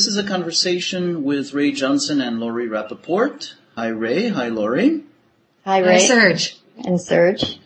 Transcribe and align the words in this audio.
This 0.00 0.06
is 0.06 0.16
a 0.16 0.24
conversation 0.24 1.24
with 1.24 1.52
Rae 1.52 1.72
Johnson 1.72 2.22
and 2.22 2.40
Laury 2.40 2.66
Rappaport. 2.66 3.52
Hi 3.76 3.88
Rae, 3.88 4.28
hi 4.28 4.48
Laury. 4.48 5.02
Hi 5.66 5.80
Rae. 5.80 5.92
Hi 5.92 5.98
Serge. 5.98 6.58
And 6.86 6.98
Serge. 6.98 7.58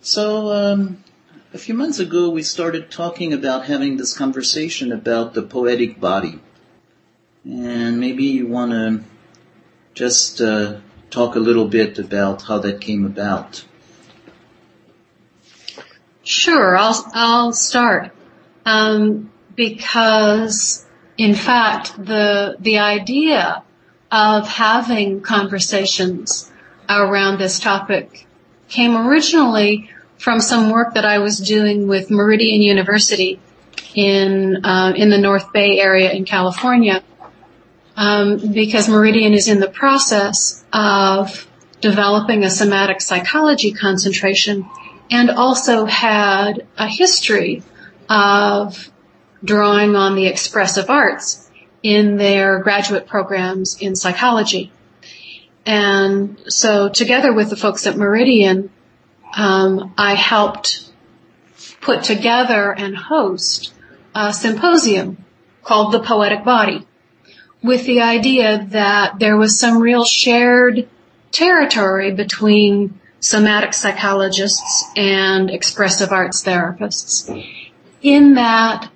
So, 0.00 0.50
um, 0.50 1.04
a 1.52 1.58
few 1.58 1.74
months 1.74 1.98
ago 1.98 2.30
we 2.30 2.42
started 2.42 2.90
talking 2.90 3.34
about 3.34 3.66
having 3.66 3.98
this 3.98 4.16
conversation 4.16 4.92
about 4.92 5.34
the 5.34 5.42
poetic 5.42 6.00
body. 6.00 6.40
And 7.44 8.00
maybe 8.00 8.24
you 8.24 8.46
want 8.46 8.70
to 8.70 9.04
just 9.92 10.40
uh, 10.40 10.78
talk 11.10 11.36
a 11.36 11.38
little 11.38 11.68
bit 11.68 11.98
about 11.98 12.40
how 12.40 12.60
that 12.60 12.80
came 12.80 13.04
about. 13.04 13.62
Sure, 16.22 16.74
I'll, 16.78 17.04
I'll 17.12 17.52
start. 17.52 18.12
Um, 18.64 19.30
because 19.54 20.86
in 21.18 21.34
fact, 21.34 21.96
the, 21.96 22.56
the 22.60 22.78
idea 22.78 23.64
of 24.10 24.48
having 24.48 25.20
conversations 25.20 26.50
around 26.88 27.38
this 27.38 27.58
topic 27.58 28.26
came 28.68 28.96
originally 28.96 29.90
from 30.16 30.40
some 30.40 30.70
work 30.70 30.94
that 30.94 31.04
I 31.04 31.18
was 31.18 31.38
doing 31.38 31.88
with 31.88 32.10
Meridian 32.10 32.62
University 32.62 33.40
in, 33.94 34.64
uh, 34.64 34.92
in 34.96 35.10
the 35.10 35.18
North 35.18 35.52
Bay 35.52 35.80
area 35.80 36.12
in 36.12 36.24
California. 36.24 37.02
Um, 37.96 38.52
because 38.52 38.88
Meridian 38.88 39.34
is 39.34 39.48
in 39.48 39.58
the 39.58 39.68
process 39.68 40.64
of 40.72 41.48
developing 41.80 42.44
a 42.44 42.50
somatic 42.50 43.00
psychology 43.00 43.72
concentration 43.72 44.68
and 45.10 45.30
also 45.30 45.84
had 45.84 46.64
a 46.76 46.86
history 46.86 47.64
of 48.08 48.88
drawing 49.44 49.96
on 49.96 50.16
the 50.16 50.26
expressive 50.26 50.90
arts 50.90 51.50
in 51.82 52.16
their 52.16 52.60
graduate 52.60 53.06
programs 53.06 53.76
in 53.80 53.94
psychology. 53.94 54.72
And 55.64 56.38
so 56.48 56.88
together 56.88 57.32
with 57.32 57.50
the 57.50 57.56
folks 57.56 57.86
at 57.86 57.96
Meridian, 57.96 58.70
um, 59.36 59.94
I 59.96 60.14
helped 60.14 60.90
put 61.80 62.02
together 62.02 62.72
and 62.72 62.96
host 62.96 63.74
a 64.14 64.32
symposium 64.32 65.24
called 65.62 65.92
The 65.92 66.00
Poetic 66.00 66.44
Body 66.44 66.86
with 67.62 67.84
the 67.84 68.00
idea 68.00 68.66
that 68.70 69.18
there 69.18 69.36
was 69.36 69.58
some 69.58 69.78
real 69.78 70.04
shared 70.04 70.88
territory 71.30 72.12
between 72.12 72.98
somatic 73.20 73.74
psychologists 73.74 74.84
and 74.96 75.50
expressive 75.50 76.12
arts 76.12 76.42
therapists 76.42 77.46
in 78.00 78.34
that 78.34 78.90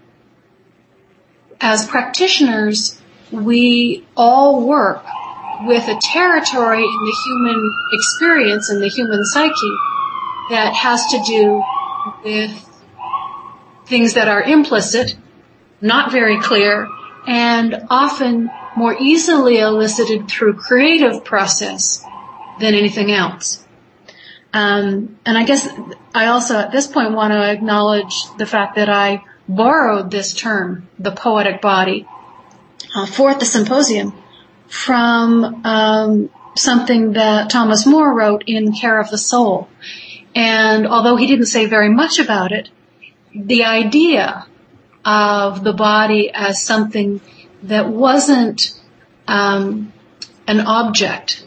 as 1.63 1.87
practitioners, 1.87 3.01
we 3.31 4.05
all 4.17 4.67
work 4.67 5.05
with 5.65 5.87
a 5.87 5.99
territory 6.03 6.83
in 6.83 7.05
the 7.05 7.17
human 7.25 7.71
experience 7.93 8.69
and 8.69 8.83
the 8.83 8.89
human 8.89 9.25
psyche 9.25 9.77
that 10.51 10.75
has 10.75 11.07
to 11.07 11.23
do 11.25 11.63
with 12.25 12.69
things 13.87 14.15
that 14.15 14.27
are 14.27 14.43
implicit, 14.43 15.17
not 15.81 16.11
very 16.11 16.41
clear, 16.41 16.89
and 17.29 17.87
often 17.89 18.51
more 18.77 18.97
easily 18.99 19.59
elicited 19.59 20.29
through 20.29 20.55
creative 20.55 21.25
process 21.25 22.05
than 22.59 22.75
anything 22.75 23.13
else. 23.13 23.65
Um, 24.53 25.17
and 25.25 25.39
I 25.39 25.45
guess 25.45 25.69
I 26.13 26.27
also 26.27 26.59
at 26.59 26.73
this 26.73 26.89
point 26.89 27.13
want 27.13 27.33
to 27.33 27.51
acknowledge 27.51 28.15
the 28.37 28.47
fact 28.47 28.75
that 28.77 28.89
I 28.89 29.23
borrowed 29.49 30.11
this 30.11 30.33
term, 30.33 30.89
the 30.99 31.13
poetic 31.13 31.61
body, 31.61 32.07
uh, 32.95 33.07
for 33.07 33.35
the 33.35 33.45
symposium 33.45 34.13
from 34.69 35.65
um, 35.67 36.31
something 36.57 37.13
that 37.13 37.51
Thomas 37.51 37.87
Moore 37.87 38.15
wrote 38.15 38.45
in 38.47 38.73
Care 38.73 38.99
of 38.99 39.11
the 39.11 39.19
Soul. 39.19 39.69
And 40.35 40.87
although 40.87 41.17
he 41.17 41.27
didn't 41.27 41.47
say 41.47 41.67
very 41.67 41.91
much 41.91 42.19
about 42.19 42.53
it, 42.53 42.71
the 43.35 43.65
idea 43.65 44.47
of 45.05 45.65
the 45.65 45.73
body 45.73 46.31
as 46.33 46.65
something 46.65 47.21
that 47.65 47.89
wasn't 47.89 48.73
um, 49.27 49.93
an 50.47 50.61
object, 50.61 51.47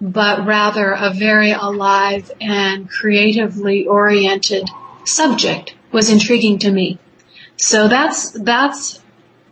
but 0.00 0.46
rather 0.46 0.92
a 0.92 1.12
very 1.12 1.52
alive 1.52 2.30
and 2.40 2.88
creatively 2.88 3.86
oriented 3.86 4.68
subject 5.04 5.74
was 5.92 6.10
intriguing 6.10 6.58
to 6.58 6.70
me. 6.70 6.98
So 7.56 7.88
that's, 7.88 8.30
that's 8.30 9.00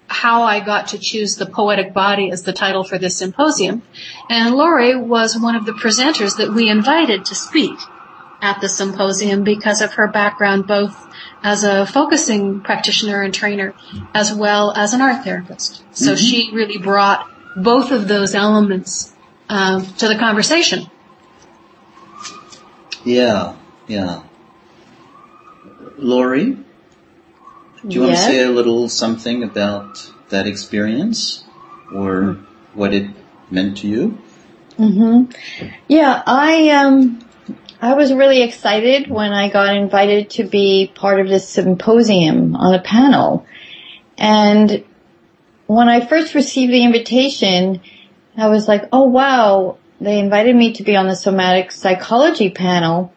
how 0.07 0.43
I 0.43 0.61
got 0.61 0.89
to 0.89 0.99
choose 0.99 1.37
the 1.37 1.47
poetic 1.47 1.93
body 1.93 2.31
as 2.31 2.43
the 2.43 2.53
title 2.53 2.85
for 2.85 2.99
this 2.99 3.17
symposium. 3.17 3.83
And 4.29 4.55
Laury 4.55 4.97
was 4.97 5.39
one 5.39 5.57
of 5.57 5.65
the 5.65 5.73
presenters 5.73 6.37
that 6.37 6.53
we 6.53 6.69
invited 6.69 7.25
to 7.27 7.35
speak 7.35 7.79
at 8.41 8.61
the 8.61 8.69
symposium 8.69 9.43
because 9.43 9.81
of 9.81 9.95
her 9.95 10.09
background 10.09 10.67
both 10.67 10.95
as 11.43 11.65
a 11.65 11.87
focusing 11.87 12.61
practitioner 12.61 13.23
and 13.23 13.33
trainer 13.33 13.75
as 14.15 14.33
well 14.33 14.73
as 14.73 14.93
an 14.93 15.01
art 15.01 15.25
therapist. 15.25 15.83
So 15.97 16.13
mm-hmm. 16.13 16.17
she 16.17 16.51
really 16.53 16.79
brought 16.79 17.31
both 17.57 17.91
of 17.91 18.09
those 18.09 18.35
elements 18.35 19.15
um, 19.49 19.87
to 19.95 20.09
the 20.09 20.17
conversation. 20.17 20.91
Yeah, 23.05 23.57
yeah. 23.87 24.23
Laury? 25.99 26.64
Do 27.87 27.97
you 27.97 28.01
want 28.03 28.17
to 28.17 28.23
say 28.23 28.43
a 28.43 28.51
little 28.51 28.89
something 28.89 29.43
about 29.43 30.11
that 30.31 30.47
experience 30.47 31.45
or 31.95 32.39
what 32.73 32.95
it 32.95 33.11
meant 33.51 33.79
to 33.79 33.89
you? 33.89 34.19
Mhm. 34.79 35.35
Yeah, 35.87 36.23
I 36.27 36.71
um 36.71 37.21
I 37.83 37.93
was 37.93 38.15
really 38.15 38.43
excited 38.43 39.11
when 39.11 39.35
I 39.35 39.51
got 39.51 39.77
invited 39.77 40.31
to 40.31 40.45
be 40.45 40.91
part 40.95 41.21
of 41.21 41.29
this 41.29 41.47
symposium 41.47 42.57
on 42.57 42.75
a 42.75 42.81
panel. 42.81 43.45
And 44.17 44.83
when 45.67 45.91
I 45.91 46.07
first 46.07 46.35
received 46.35 46.73
the 46.73 46.85
invitation, 46.85 47.83
I 48.35 48.49
was 48.49 48.67
like, 48.67 48.89
"Oh 48.93 49.05
wow, 49.05 49.77
they 50.01 50.19
invited 50.19 50.57
me 50.57 50.73
to 50.75 50.83
be 50.83 50.97
on 50.97 51.07
the 51.07 51.17
somatic 51.17 51.71
psychology 51.71 52.49
panel." 52.49 53.13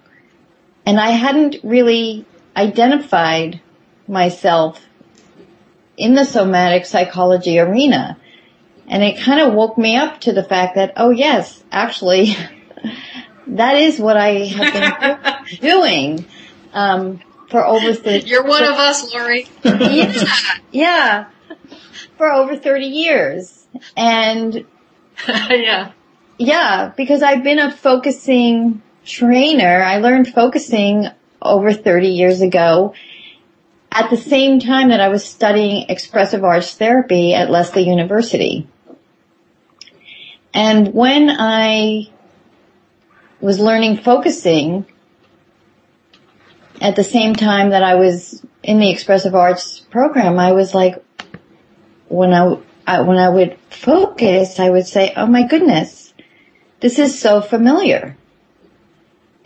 And 0.86 1.00
I 1.00 1.12
hadn't 1.12 1.56
really 1.64 2.26
identified 2.58 3.62
myself 4.08 4.82
in 5.98 6.14
the 6.14 6.26
somatic 6.26 6.86
psychology 6.86 7.60
arena. 7.60 8.18
And 8.88 9.04
it 9.04 9.20
kind 9.20 9.42
of 9.42 9.54
woke 9.54 9.78
me 9.78 9.98
up 9.98 10.22
to 10.22 10.32
the 10.32 10.44
fact 10.44 10.76
that, 10.76 10.94
oh 10.96 11.10
yes, 11.10 11.62
actually, 11.72 12.36
that 13.48 13.76
is 13.76 14.00
what 14.00 14.16
I 14.16 14.46
have 14.46 15.46
been 15.46 15.60
doing, 15.62 16.26
um, 16.74 17.20
for 17.50 17.66
over 17.66 17.94
30 17.94 18.28
You're 18.28 18.44
one 18.44 18.64
for, 18.64 18.72
of 18.72 18.78
us, 18.78 19.14
Laury. 19.14 19.48
yeah, 19.64 20.24
yeah, 20.72 21.30
for 22.18 22.32
over 22.32 22.58
30 22.58 22.86
years. 22.86 23.66
And, 23.96 24.66
yeah. 25.28 25.92
Yeah, 26.38 26.92
because 26.96 27.24
I've 27.24 27.44
been 27.44 27.60
a 27.60 27.72
focusing 27.72 28.82
trainer. 29.06 29.82
I 29.82 29.98
learned 29.98 30.28
focusing 30.28 31.08
over 31.42 31.74
30 31.74 32.10
years 32.10 32.42
ago 32.42 32.94
at 33.98 34.12
the 34.12 34.18
same 34.18 34.60
time 34.60 34.90
that 34.90 35.02
I 35.02 35.08
was 35.08 35.26
studying 35.26 35.90
expressive 35.90 36.44
arts 36.44 36.76
therapy 36.76 37.34
at 37.34 37.50
Lesley 37.50 37.90
University. 37.90 38.68
And 40.54 40.94
when 40.94 41.32
I 41.32 42.12
was 43.42 43.60
learning 43.60 43.98
focusing 43.98 44.86
at 46.80 46.96
the 46.96 47.04
same 47.04 47.34
time 47.34 47.72
that 47.72 47.82
I 47.82 47.96
was 47.96 48.46
in 48.62 48.78
the 48.78 48.92
expressive 48.92 49.34
arts 49.34 49.80
program, 49.80 50.38
I 50.38 50.52
was 50.52 50.76
like, 50.76 51.04
when 52.08 52.34
I, 52.34 52.56
I 52.86 53.02
when 53.02 53.18
I 53.18 53.30
would 53.30 53.58
focus, 53.72 54.60
I 54.60 54.70
would 54.70 54.86
say, 54.86 55.12
oh 55.16 55.26
my 55.26 55.48
goodness, 55.48 56.14
this 56.82 57.00
is 57.00 57.20
so 57.20 57.42
familiar 57.42 58.16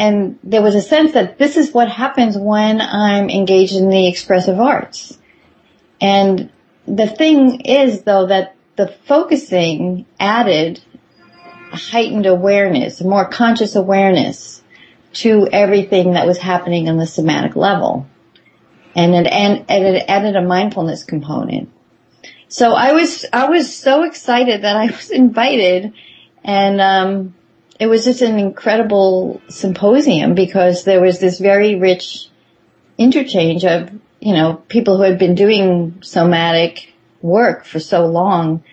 and 0.01 0.39
there 0.44 0.63
was 0.63 0.74
a 0.74 0.81
sense 0.81 1.12
that 1.12 1.38
this 1.38 1.57
is 1.57 1.75
what 1.75 1.88
happens 1.88 2.36
when 2.36 2.81
I'm 2.81 3.30
engaged 3.30 3.75
in 3.75 3.88
the 3.88 4.07
expressive 4.07 4.59
arts. 4.59 5.15
And 6.01 6.50
the 6.88 7.06
thing 7.06 7.62
is 7.62 8.01
though 8.01 8.25
that 8.25 8.56
the 8.77 8.88
focusing 9.06 10.07
added 10.19 10.81
heightened 11.71 12.25
awareness, 12.25 13.00
more 13.03 13.27
conscious 13.27 13.75
awareness 13.75 14.63
to 15.13 15.48
everything 15.51 16.13
that 16.13 16.25
was 16.25 16.39
happening 16.39 16.89
on 16.89 16.97
the 16.97 17.06
somatic 17.06 17.56
level. 17.56 18.07
And 18.95 19.13
it, 19.13 19.27
and, 19.27 19.65
and 19.69 19.86
it 19.86 20.06
added 20.07 20.36
a 20.36 20.42
mindfulness 20.42 21.04
component. 21.04 21.69
So 22.47 22.74
I 22.74 22.94
was, 22.94 23.24
I 23.31 23.50
was 23.50 23.71
so 23.77 24.01
excited 24.01 24.63
that 24.63 24.75
I 24.75 24.88
was 24.88 25.09
invited 25.12 25.94
and, 26.44 26.81
um, 26.81 27.36
it 27.81 27.88
was 27.88 28.06
just 28.06 28.22
an 28.22 28.38
incredible 28.38 29.42
symposium 29.50 30.36
because 30.36 30.83
there 30.83 31.01
was 31.01 31.18
this 31.18 31.39
very 31.39 31.74
rich 31.74 32.30
interchange 32.95 33.66
of, 33.66 33.89
you 34.19 34.33
know, 34.33 34.54
people 34.68 34.98
who 34.98 35.01
had 35.01 35.18
been 35.18 35.33
doing 35.33 35.98
somatic 36.04 36.94
work 37.24 37.66
for 37.66 37.80
so 37.80 38.06
long. 38.06 38.63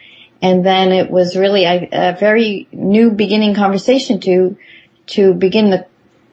And 0.43 0.63
then 0.63 0.93
it 0.93 1.11
was 1.11 1.39
really 1.39 1.65
a, 1.65 1.89
a 1.91 2.17
very 2.21 2.69
new 2.71 3.11
beginning 3.11 3.55
conversation 3.55 4.21
to, 4.21 4.59
to 5.07 5.33
begin 5.33 5.71
the, 5.71 5.87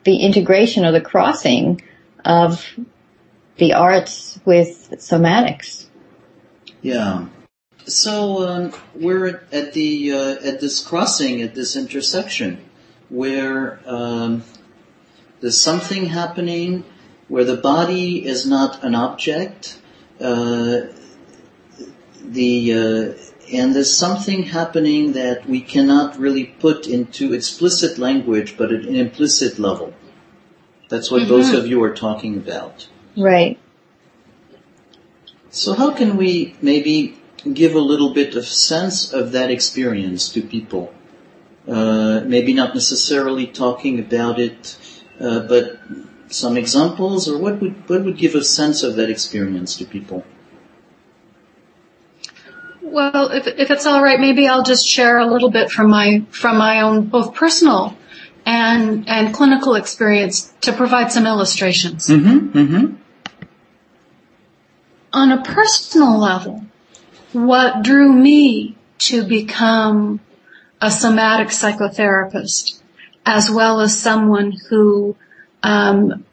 the 0.03 0.17
integration 0.17 0.83
or 0.83 0.91
the 0.91 0.99
crossing 0.99 1.81
of 2.25 2.77
the 3.55 3.75
arts 3.75 4.37
with 4.43 4.95
somatics. 4.97 5.87
Yeah. 6.81 7.27
So 7.87 8.45
um, 8.45 8.73
we're 8.95 9.45
at 9.53 9.71
the 9.71 10.11
uh, 10.11 10.35
at 10.43 10.59
this 10.59 10.83
crossing 10.83 11.43
at 11.43 11.53
this 11.53 11.75
intersection 11.75 12.64
where 13.09 13.79
um, 13.85 14.43
there's 15.41 15.61
something 15.61 16.05
happening 16.05 16.83
where 17.27 17.43
the 17.43 17.57
body 17.57 18.25
is 18.25 18.45
not 18.45 18.83
an 18.83 18.95
object. 18.95 19.79
Uh, 20.19 20.81
the 22.23 22.73
uh, 22.73 23.13
and 23.53 23.75
there's 23.75 23.95
something 23.95 24.43
happening 24.43 25.13
that 25.13 25.47
we 25.47 25.61
cannot 25.61 26.17
really 26.17 26.45
put 26.45 26.87
into 26.87 27.33
explicit 27.33 27.99
language, 27.99 28.57
but 28.57 28.71
at 28.71 28.85
an 28.85 28.95
implicit 28.95 29.59
level. 29.59 29.93
That's 30.89 31.11
what 31.11 31.21
mm-hmm. 31.21 31.29
both 31.29 31.53
of 31.53 31.67
you 31.67 31.83
are 31.83 31.93
talking 31.93 32.37
about. 32.37 32.87
Right. 33.17 33.59
So 35.49 35.73
how 35.73 35.91
can 35.91 36.17
we 36.17 36.55
maybe 36.61 37.17
give 37.53 37.75
a 37.75 37.79
little 37.79 38.13
bit 38.13 38.35
of 38.35 38.45
sense 38.45 39.13
of 39.13 39.31
that 39.33 39.51
experience 39.51 40.29
to 40.29 40.41
people? 40.41 40.93
Uh, 41.67 42.21
maybe 42.25 42.53
not 42.53 42.75
necessarily 42.75 43.47
talking 43.47 43.99
about 43.99 44.39
it, 44.39 44.77
uh, 45.19 45.39
but 45.39 45.79
some 46.27 46.57
examples, 46.57 47.27
or 47.27 47.39
what 47.39 47.59
would 47.59 47.89
what 47.89 48.03
would 48.03 48.17
give 48.17 48.35
a 48.35 48.43
sense 48.43 48.83
of 48.83 48.95
that 48.97 49.09
experience 49.09 49.75
to 49.77 49.85
people? 49.85 50.23
Well, 52.81 53.31
if, 53.31 53.47
if 53.47 53.71
it's 53.71 53.87
all 53.87 54.01
right, 54.01 54.19
maybe 54.19 54.47
I'll 54.47 54.63
just 54.63 54.87
share 54.87 55.17
a 55.17 55.25
little 55.25 55.49
bit 55.49 55.71
from 55.71 55.89
my 55.89 56.23
from 56.29 56.57
my 56.57 56.81
own 56.81 57.07
both 57.07 57.33
personal 57.33 57.97
and 58.45 59.09
and 59.09 59.33
clinical 59.33 59.75
experience 59.75 60.53
to 60.61 60.71
provide 60.71 61.11
some 61.11 61.25
illustrations. 61.25 62.07
Mm-hmm, 62.07 62.57
mm-hmm. 62.57 62.95
On 65.13 65.31
a 65.31 65.41
personal 65.43 66.19
level, 66.19 66.63
what 67.33 67.81
drew 67.81 68.11
me 68.13 68.77
to 68.99 69.23
become 69.23 70.19
a 70.85 70.91
somatic 70.91 71.47
psychotherapist, 71.47 72.79
as 73.25 73.49
well 73.49 73.81
as 73.81 73.99
someone 73.99 74.51
who 74.69 75.15
um, 75.63 76.23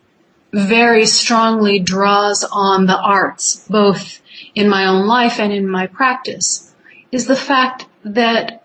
very 0.53 1.07
strongly 1.07 1.79
draws 1.79 2.45
on 2.45 2.85
the 2.85 2.99
arts, 2.99 3.67
both 3.71 4.21
in 4.55 4.69
my 4.69 4.85
own 4.85 5.07
life 5.07 5.41
and 5.41 5.55
in 5.55 5.67
my 5.67 5.87
practice, 5.87 6.71
is 7.11 7.27
the 7.27 7.35
fact 7.35 7.87
that 8.05 8.63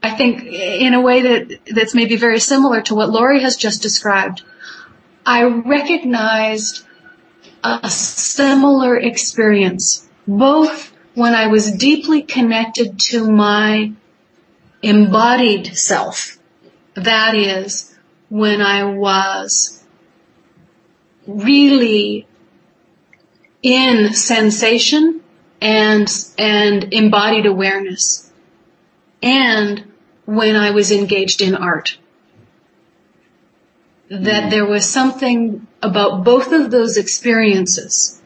I 0.00 0.10
think 0.10 0.44
in 0.44 0.94
a 0.94 1.00
way 1.00 1.22
that 1.22 1.58
that's 1.66 1.96
maybe 1.96 2.14
very 2.14 2.38
similar 2.38 2.80
to 2.82 2.94
what 2.94 3.10
Laury 3.10 3.42
has 3.42 3.56
just 3.56 3.82
described, 3.82 4.44
I 5.26 5.42
recognized 5.42 6.86
a 7.64 7.90
similar 7.90 8.96
experience, 8.96 10.08
both 10.28 10.92
when 11.16 11.34
I 11.34 11.48
was 11.48 11.72
deeply 11.72 12.22
connected 12.22 13.00
to 13.10 13.28
my 13.28 13.94
embodied 14.82 15.76
self. 15.76 16.38
That 16.94 17.34
is, 17.34 17.96
when 18.28 18.60
I 18.60 18.84
was 18.84 19.84
really 21.26 22.26
in 23.62 24.14
sensation 24.14 25.22
and, 25.60 26.08
and 26.38 26.92
embodied 26.92 27.46
awareness. 27.46 28.30
And 29.22 29.92
when 30.24 30.56
I 30.56 30.70
was 30.70 30.90
engaged 30.92 31.40
in 31.42 31.54
art. 31.54 31.98
That 34.10 34.50
there 34.50 34.66
was 34.66 34.88
something 34.88 35.66
about 35.82 36.24
both 36.24 36.52
of 36.52 36.70
those 36.70 36.96
experiences 36.96 38.20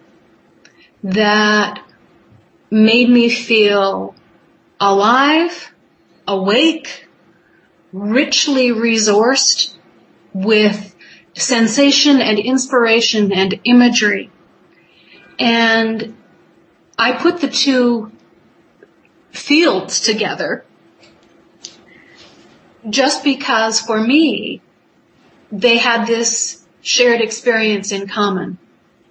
that 1.02 1.84
made 2.70 3.08
me 3.08 3.28
feel 3.28 4.14
alive, 4.80 5.71
awake, 6.32 7.08
richly 7.92 8.70
resourced 8.70 9.74
with 10.32 10.94
sensation 11.34 12.20
and 12.20 12.38
inspiration 12.38 13.32
and 13.32 13.60
imagery. 13.64 14.30
And 15.38 16.16
I 16.98 17.12
put 17.12 17.40
the 17.40 17.48
two 17.48 18.12
fields 19.30 20.00
together 20.00 20.64
just 22.88 23.24
because 23.24 23.80
for 23.80 24.00
me, 24.00 24.60
they 25.50 25.78
had 25.78 26.06
this 26.06 26.64
shared 26.80 27.20
experience 27.20 27.92
in 27.92 28.08
common. 28.08 28.58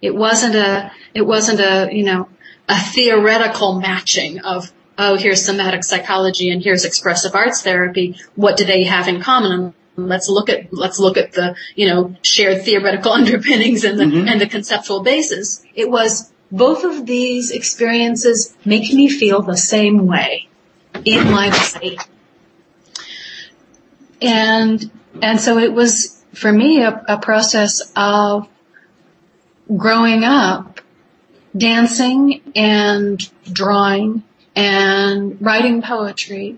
It 0.02 0.16
wasn't 0.16 0.56
a, 0.56 0.92
it 1.14 1.22
wasn't 1.22 1.60
a, 1.60 1.90
you 1.92 2.04
know, 2.04 2.28
a 2.68 2.78
theoretical 2.80 3.80
matching 3.80 4.40
of, 4.40 4.72
oh, 5.02 5.18
here's 5.18 5.44
somatic 5.44 5.84
psychology 5.84 6.52
and 6.52 6.64
here's 6.64 6.86
expressive 6.86 7.34
arts 7.34 7.62
therapy. 7.62 8.16
What 8.36 8.56
do 8.56 8.66
they 8.66 8.84
have 8.84 9.08
in 9.08 9.22
common? 9.22 9.74
let's 9.98 10.30
look 10.30 10.50
at 10.50 10.74
let's 10.74 11.00
look 11.00 11.18
at 11.18 11.34
the 11.34 11.56
you 11.76 11.88
know 11.88 12.16
shared 12.22 12.64
theoretical 12.64 13.12
underpinnings 13.20 13.84
and 13.84 14.00
the 14.00 14.06
mm-hmm. 14.06 14.28
and 14.28 14.40
the 14.40 14.48
conceptual 14.48 15.02
basis. 15.02 15.64
It 15.76 15.90
was 15.90 16.32
both 16.52 16.84
of 16.84 17.06
these 17.06 17.52
experiences 17.52 18.56
make 18.66 18.94
me 18.94 19.10
feel 19.10 19.42
the 19.42 19.58
same 19.58 20.08
way 20.08 20.48
in 21.06 21.32
my 21.32 21.50
body, 21.50 21.98
and 24.22 24.92
and 25.22 25.40
so 25.40 25.58
it 25.58 25.74
was 25.74 26.24
for 26.34 26.52
me 26.52 26.82
a, 26.82 27.04
a 27.08 27.18
process 27.18 27.92
of 27.96 28.48
growing 29.76 30.24
up, 30.24 30.82
dancing 31.56 32.42
and 32.56 33.20
drawing 33.52 34.24
and 34.56 35.42
writing 35.42 35.82
poetry 35.82 36.58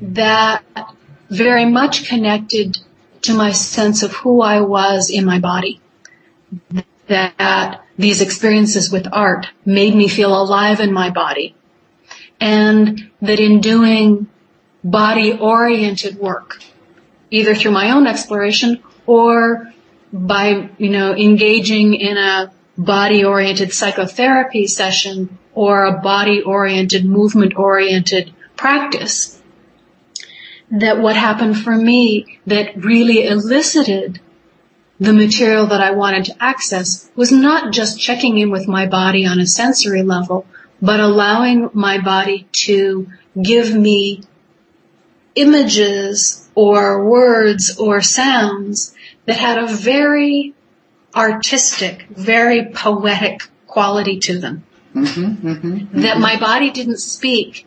that 0.00 0.64
very 1.30 1.64
much 1.64 2.08
connected 2.08 2.78
to 3.22 3.34
my 3.34 3.52
sense 3.52 4.02
of 4.02 4.12
who 4.12 4.42
I 4.42 4.60
was 4.60 5.10
in 5.10 5.24
my 5.24 5.38
body. 5.38 5.80
That 7.06 7.84
these 7.96 8.20
experiences 8.20 8.90
with 8.90 9.06
art 9.12 9.46
made 9.64 9.94
me 9.94 10.08
feel 10.08 10.34
alive 10.40 10.80
in 10.80 10.92
my 10.92 11.10
body. 11.10 11.54
And 12.40 13.10
that 13.20 13.38
in 13.38 13.60
doing 13.60 14.28
body 14.82 15.32
oriented 15.32 16.16
work, 16.16 16.58
either 17.30 17.54
through 17.54 17.70
my 17.70 17.92
own 17.92 18.06
exploration 18.06 18.82
or 19.06 19.72
by, 20.12 20.70
you 20.78 20.90
know, 20.90 21.14
engaging 21.14 21.94
in 21.94 22.18
a 22.18 22.52
body 22.76 23.24
oriented 23.24 23.72
psychotherapy 23.72 24.66
session 24.66 25.38
or 25.54 25.84
a 25.84 26.00
body 26.00 26.42
oriented 26.42 27.04
movement 27.04 27.56
oriented 27.56 28.32
practice, 28.56 29.40
that 30.70 30.98
what 30.98 31.16
happened 31.16 31.58
for 31.58 31.76
me 31.76 32.38
that 32.46 32.82
really 32.82 33.26
elicited 33.26 34.20
the 34.98 35.12
material 35.12 35.66
that 35.66 35.80
I 35.80 35.90
wanted 35.90 36.26
to 36.26 36.42
access 36.42 37.10
was 37.16 37.32
not 37.32 37.72
just 37.72 38.00
checking 38.00 38.38
in 38.38 38.50
with 38.50 38.68
my 38.68 38.86
body 38.86 39.26
on 39.26 39.40
a 39.40 39.46
sensory 39.46 40.02
level, 40.02 40.46
but 40.80 41.00
allowing 41.00 41.70
my 41.72 42.00
body 42.00 42.46
to 42.64 43.08
give 43.40 43.74
me 43.74 44.22
images 45.34 46.48
or 46.54 47.04
words 47.04 47.76
or 47.78 48.00
sounds 48.00 48.94
that 49.26 49.36
had 49.36 49.58
a 49.58 49.66
very 49.66 50.54
artistic, 51.14 52.06
very 52.08 52.66
poetic 52.66 53.42
quality 53.66 54.18
to 54.20 54.38
them. 54.38 54.64
Mm-hmm, 54.94 55.48
mm-hmm, 55.48 55.68
mm-hmm. 55.68 56.00
That 56.00 56.18
my 56.18 56.38
body 56.38 56.70
didn't 56.70 56.98
speak 56.98 57.66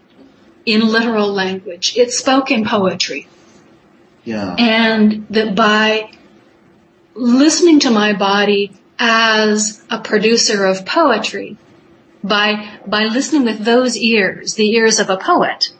in 0.65 0.81
literal 0.81 1.31
language. 1.31 1.97
It 1.97 2.11
spoke 2.11 2.51
in 2.51 2.65
poetry. 2.65 3.27
Yeah. 4.23 4.55
And 4.57 5.27
that 5.29 5.55
by 5.55 6.11
listening 7.13 7.79
to 7.81 7.91
my 7.91 8.13
body 8.13 8.73
as 8.97 9.83
a 9.89 9.99
producer 9.99 10.65
of 10.65 10.85
poetry, 10.85 11.57
by, 12.23 12.79
by 12.87 13.05
listening 13.05 13.45
with 13.45 13.59
those 13.59 13.95
ears, 13.97 14.55
the 14.55 14.71
ears 14.71 14.99
of 14.99 15.09
a 15.09 15.17
poet, 15.17 15.71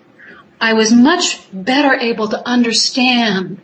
I 0.62 0.74
was 0.74 0.92
much 0.92 1.42
better 1.52 1.94
able 1.94 2.28
to 2.30 2.48
understand 2.48 3.62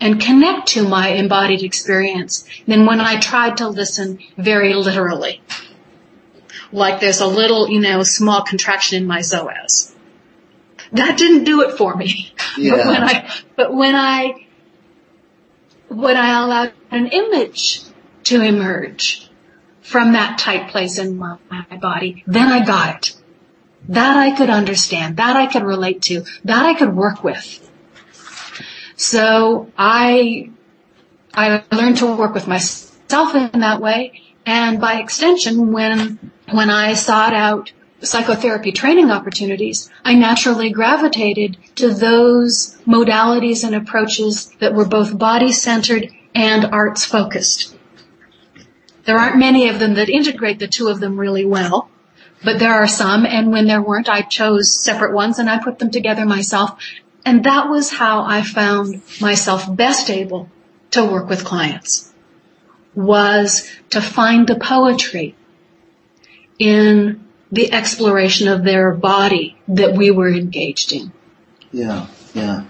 and 0.00 0.20
connect 0.20 0.68
to 0.68 0.86
my 0.86 1.08
embodied 1.08 1.62
experience 1.62 2.46
than 2.66 2.86
when 2.86 3.00
I 3.00 3.18
tried 3.18 3.58
to 3.58 3.68
listen 3.68 4.18
very 4.36 4.74
literally. 4.74 5.40
Like 6.76 7.00
there's 7.00 7.20
a 7.20 7.26
little, 7.26 7.70
you 7.70 7.80
know, 7.80 8.02
small 8.02 8.42
contraction 8.42 8.98
in 8.98 9.06
my 9.06 9.20
psoas 9.20 9.94
that 10.92 11.18
didn't 11.18 11.44
do 11.44 11.62
it 11.62 11.76
for 11.76 11.94
me. 11.96 12.32
Yeah. 12.58 12.76
But 12.76 12.86
when 12.86 13.02
I, 13.02 13.30
but 13.56 13.74
when 13.74 13.94
I, 13.96 14.46
when 15.88 16.16
I 16.16 16.42
allowed 16.42 16.72
an 16.90 17.06
image 17.06 17.80
to 18.24 18.42
emerge 18.42 19.28
from 19.80 20.12
that 20.12 20.38
tight 20.38 20.70
place 20.70 20.98
in 20.98 21.16
my, 21.16 21.38
my 21.50 21.76
body, 21.76 22.24
then 22.26 22.48
I 22.48 22.64
got 22.64 22.96
it. 22.96 23.16
That 23.88 24.16
I 24.16 24.36
could 24.36 24.50
understand, 24.50 25.16
that 25.16 25.36
I 25.36 25.46
could 25.46 25.62
relate 25.62 26.02
to, 26.02 26.24
that 26.44 26.66
I 26.66 26.74
could 26.74 26.94
work 26.94 27.22
with. 27.22 27.62
So 28.96 29.70
I, 29.78 30.50
I 31.32 31.62
learned 31.70 31.98
to 31.98 32.16
work 32.16 32.34
with 32.34 32.48
myself 32.48 33.34
in 33.34 33.60
that 33.60 33.80
way. 33.80 34.22
And 34.44 34.80
by 34.80 35.00
extension, 35.00 35.72
when, 35.72 36.32
when 36.50 36.70
I 36.70 36.94
sought 36.94 37.34
out 37.34 37.72
psychotherapy 38.02 38.72
training 38.72 39.10
opportunities, 39.10 39.90
I 40.04 40.14
naturally 40.14 40.70
gravitated 40.70 41.56
to 41.76 41.92
those 41.92 42.76
modalities 42.86 43.64
and 43.64 43.74
approaches 43.74 44.52
that 44.60 44.74
were 44.74 44.86
both 44.86 45.18
body 45.18 45.52
centered 45.52 46.08
and 46.34 46.66
arts 46.66 47.04
focused. 47.04 47.76
There 49.04 49.18
aren't 49.18 49.38
many 49.38 49.68
of 49.68 49.78
them 49.78 49.94
that 49.94 50.08
integrate 50.08 50.58
the 50.58 50.68
two 50.68 50.88
of 50.88 51.00
them 51.00 51.18
really 51.18 51.44
well, 51.44 51.90
but 52.44 52.58
there 52.58 52.74
are 52.74 52.86
some, 52.88 53.24
and 53.24 53.50
when 53.50 53.66
there 53.66 53.82
weren't, 53.82 54.08
I 54.08 54.22
chose 54.22 54.70
separate 54.70 55.14
ones 55.14 55.38
and 55.38 55.48
I 55.48 55.62
put 55.62 55.78
them 55.78 55.90
together 55.90 56.26
myself. 56.26 56.78
And 57.24 57.44
that 57.44 57.68
was 57.68 57.90
how 57.90 58.22
I 58.22 58.42
found 58.42 59.02
myself 59.20 59.74
best 59.74 60.10
able 60.10 60.48
to 60.92 61.04
work 61.04 61.28
with 61.28 61.44
clients, 61.44 62.12
was 62.94 63.68
to 63.90 64.00
find 64.00 64.46
the 64.46 64.56
poetry 64.56 65.34
in 66.58 67.24
the 67.52 67.72
exploration 67.72 68.48
of 68.48 68.64
their 68.64 68.92
body 68.92 69.56
that 69.68 69.94
we 69.94 70.10
were 70.10 70.28
engaged 70.28 70.92
in. 70.92 71.12
Yeah, 71.72 72.06
yeah, 72.34 72.64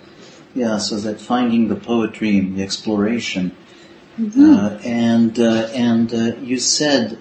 yeah. 0.55 0.79
So 0.79 0.97
that 0.97 1.21
finding 1.21 1.69
the 1.69 1.77
poetry 1.77 2.37
in 2.37 2.57
the 2.57 2.63
exploration, 2.63 3.57
mm-hmm. 4.19 4.55
uh, 4.55 4.79
and 4.85 5.39
uh, 5.39 5.69
and 5.73 6.13
uh, 6.13 6.37
you 6.41 6.59
said 6.59 7.19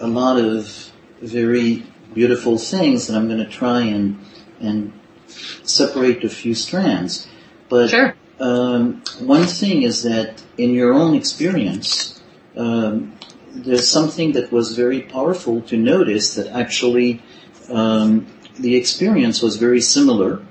a 0.00 0.06
lot 0.06 0.38
of 0.38 0.92
very 1.20 1.86
beautiful 2.14 2.58
things 2.58 3.06
that 3.06 3.16
I'm 3.16 3.28
going 3.28 3.38
to 3.38 3.50
try 3.50 3.82
and 3.82 4.18
and 4.60 4.92
separate 5.26 6.24
a 6.24 6.28
few 6.28 6.54
strands. 6.54 7.28
But 7.68 7.90
sure. 7.90 8.14
um, 8.38 9.02
one 9.20 9.46
thing 9.46 9.82
is 9.82 10.02
that 10.02 10.42
in 10.58 10.74
your 10.74 10.92
own 10.92 11.14
experience, 11.14 12.20
um, 12.56 13.18
there's 13.54 13.88
something 13.88 14.32
that 14.32 14.50
was 14.50 14.76
very 14.76 15.02
powerful 15.02 15.60
to 15.62 15.76
notice 15.76 16.34
that 16.34 16.46
actually 16.48 17.22
um, 17.70 18.26
the 18.58 18.76
experience 18.76 19.42
was 19.42 19.56
very 19.56 19.80
similar 19.80 20.42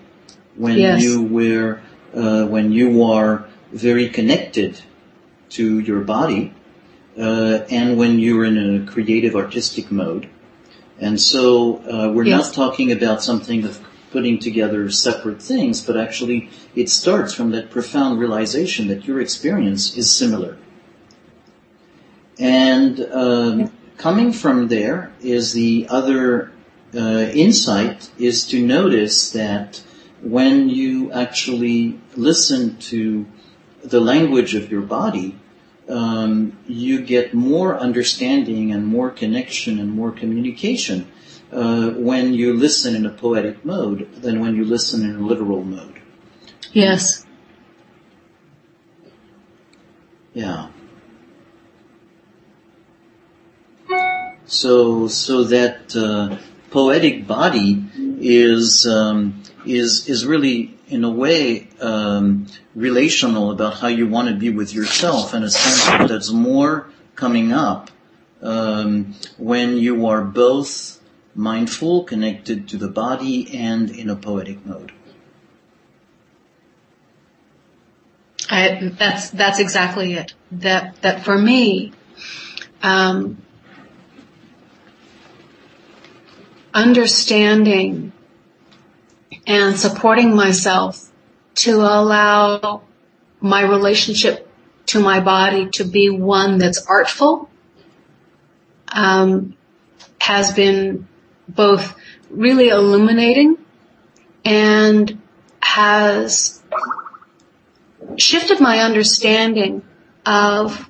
when 0.56 0.78
yes. 0.78 1.02
you 1.02 1.24
were 1.24 1.82
uh, 2.14 2.46
when 2.46 2.72
you 2.72 3.04
are 3.04 3.48
very 3.72 4.10
connected 4.10 4.80
to 5.50 5.80
your 5.80 6.02
body 6.02 6.54
uh, 7.18 7.66
and 7.70 7.98
when 7.98 8.20
you're 8.20 8.46
in 8.46 8.58
a 8.58 8.92
creative 8.92 9.36
artistic 9.36 9.92
mode. 9.92 10.30
And 11.00 11.20
so 11.20 11.78
uh, 11.80 12.12
we're 12.12 12.26
yes. 12.26 12.46
not 12.46 12.54
talking 12.54 12.92
about 12.92 13.24
something 13.24 13.66
of 13.66 13.84
putting 14.12 14.40
together 14.40 14.90
separate 14.92 15.42
things, 15.42 15.82
but 15.82 15.98
actually 15.98 16.50
it 16.76 16.90
starts 16.90 17.34
from 17.34 17.52
that 17.52 17.72
profound 17.72 18.20
realization 18.20 18.88
that 18.90 19.06
your 19.06 19.22
experience 19.22 19.98
is 19.98 20.12
similar. 20.12 20.58
And 22.42 23.00
um, 23.12 23.72
coming 23.98 24.34
from 24.34 24.68
there 24.68 25.12
is 25.22 25.54
the 25.54 25.86
other 25.90 26.52
uh, 26.94 27.30
insight 27.34 28.10
is 28.18 28.48
to 28.48 28.66
notice 28.66 29.32
that 29.32 29.84
when 30.24 30.68
you 30.68 31.12
actually 31.12 32.00
listen 32.16 32.78
to 32.78 33.28
the 33.84 34.02
language 34.02 34.56
of 34.56 34.72
your 34.72 34.82
body, 34.82 35.38
um, 35.88 36.58
you 36.68 37.02
get 37.02 37.36
more 37.36 37.78
understanding 37.78 38.72
and 38.72 38.88
more 38.88 39.12
connection 39.12 39.80
and 39.80 39.92
more 39.92 40.12
communication 40.12 41.12
uh, 41.52 41.92
when 41.92 42.34
you 42.34 42.54
listen 42.54 42.96
in 42.96 43.06
a 43.06 43.12
poetic 43.12 43.64
mode 43.64 44.12
than 44.16 44.40
when 44.40 44.56
you 44.56 44.66
listen 44.66 45.08
in 45.08 45.18
a 45.18 45.20
literal 45.20 45.64
mode. 45.64 46.02
Yes. 46.72 47.24
Yeah. 50.34 50.70
So, 54.52 55.08
so 55.08 55.46
that 55.46 55.96
uh, 55.96 56.38
poetic 56.72 57.26
body 57.26 57.86
is 58.20 58.86
um, 58.86 59.42
is 59.66 60.10
is 60.10 60.26
really 60.26 60.78
in 60.90 61.06
a 61.06 61.10
way 61.10 61.70
um, 61.80 62.48
relational 62.76 63.52
about 63.52 63.76
how 63.76 63.88
you 63.88 64.08
want 64.08 64.28
to 64.28 64.36
be 64.36 64.50
with 64.50 64.74
yourself, 64.74 65.34
and 65.34 65.46
a 65.46 65.50
sense 65.50 66.10
that's 66.10 66.32
more 66.32 66.90
coming 67.16 67.54
up 67.54 67.92
um, 68.42 69.16
when 69.38 69.78
you 69.78 70.06
are 70.08 70.22
both 70.22 71.00
mindful, 71.34 72.04
connected 72.04 72.68
to 72.68 72.78
the 72.78 72.90
body, 72.90 73.58
and 73.58 73.90
in 73.90 74.10
a 74.10 74.18
poetic 74.18 74.66
mode. 74.66 74.92
I, 78.50 78.92
that's 79.00 79.30
that's 79.30 79.60
exactly 79.60 80.16
it. 80.16 80.34
That 80.52 81.02
that 81.04 81.24
for 81.24 81.38
me, 81.38 81.94
um, 82.84 83.42
understanding 86.74 88.12
and 89.46 89.78
supporting 89.78 90.36
myself 90.36 91.10
to 91.56 91.76
allow 91.76 92.82
my 93.40 93.62
relationship 93.62 94.48
to 94.88 95.00
my 95.00 95.20
body 95.20 95.70
to 95.70 95.84
be 95.84 96.10
one 96.10 96.58
that's 96.58 96.86
artful 96.86 97.50
um, 98.88 99.56
has 100.20 100.54
been 100.54 101.08
both 101.48 101.96
really 102.30 102.70
illuminating 102.70 103.58
and 104.46 105.22
has 105.62 106.62
shifted 108.18 108.60
my 108.60 108.80
understanding 108.80 109.84
of 110.26 110.90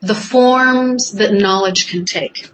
the 0.00 0.14
forms 0.14 1.12
that 1.12 1.32
knowledge 1.32 1.90
can 1.90 2.04
take 2.04 2.50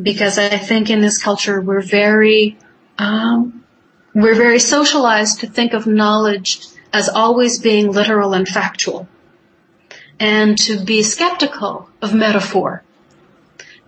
because 0.00 0.38
I 0.38 0.56
think 0.58 0.90
in 0.90 1.00
this 1.00 1.22
culture 1.22 1.60
we're 1.60 1.80
very 1.82 2.56
um, 2.98 3.64
we're 4.14 4.34
very 4.34 4.58
socialized 4.58 5.40
to 5.40 5.46
think 5.46 5.74
of 5.74 5.86
knowledge 5.86 6.60
as 6.92 7.08
always 7.08 7.58
being 7.58 7.92
literal 7.92 8.32
and 8.32 8.48
factual, 8.48 9.08
and 10.18 10.56
to 10.58 10.82
be 10.84 11.02
skeptical 11.02 11.90
of 12.00 12.14
metaphor. 12.14 12.82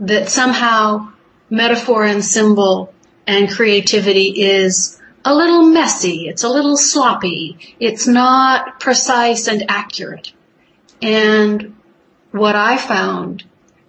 That 0.01 0.29
somehow 0.29 1.13
metaphor 1.51 2.05
and 2.05 2.25
symbol 2.25 2.93
and 3.27 3.51
creativity 3.51 4.43
is 4.43 5.01
a 5.25 5.35
little 5.35 5.63
messy, 5.63 6.29
it's 6.29 6.45
a 6.45 6.49
little 6.49 6.77
sloppy, 6.77 7.59
it's 7.81 8.07
not 8.07 8.81
precise 8.81 9.49
and 9.49 9.65
accurate. 9.69 10.33
And 11.03 11.77
what 12.31 12.57
I 12.57 12.77
found 12.77 13.45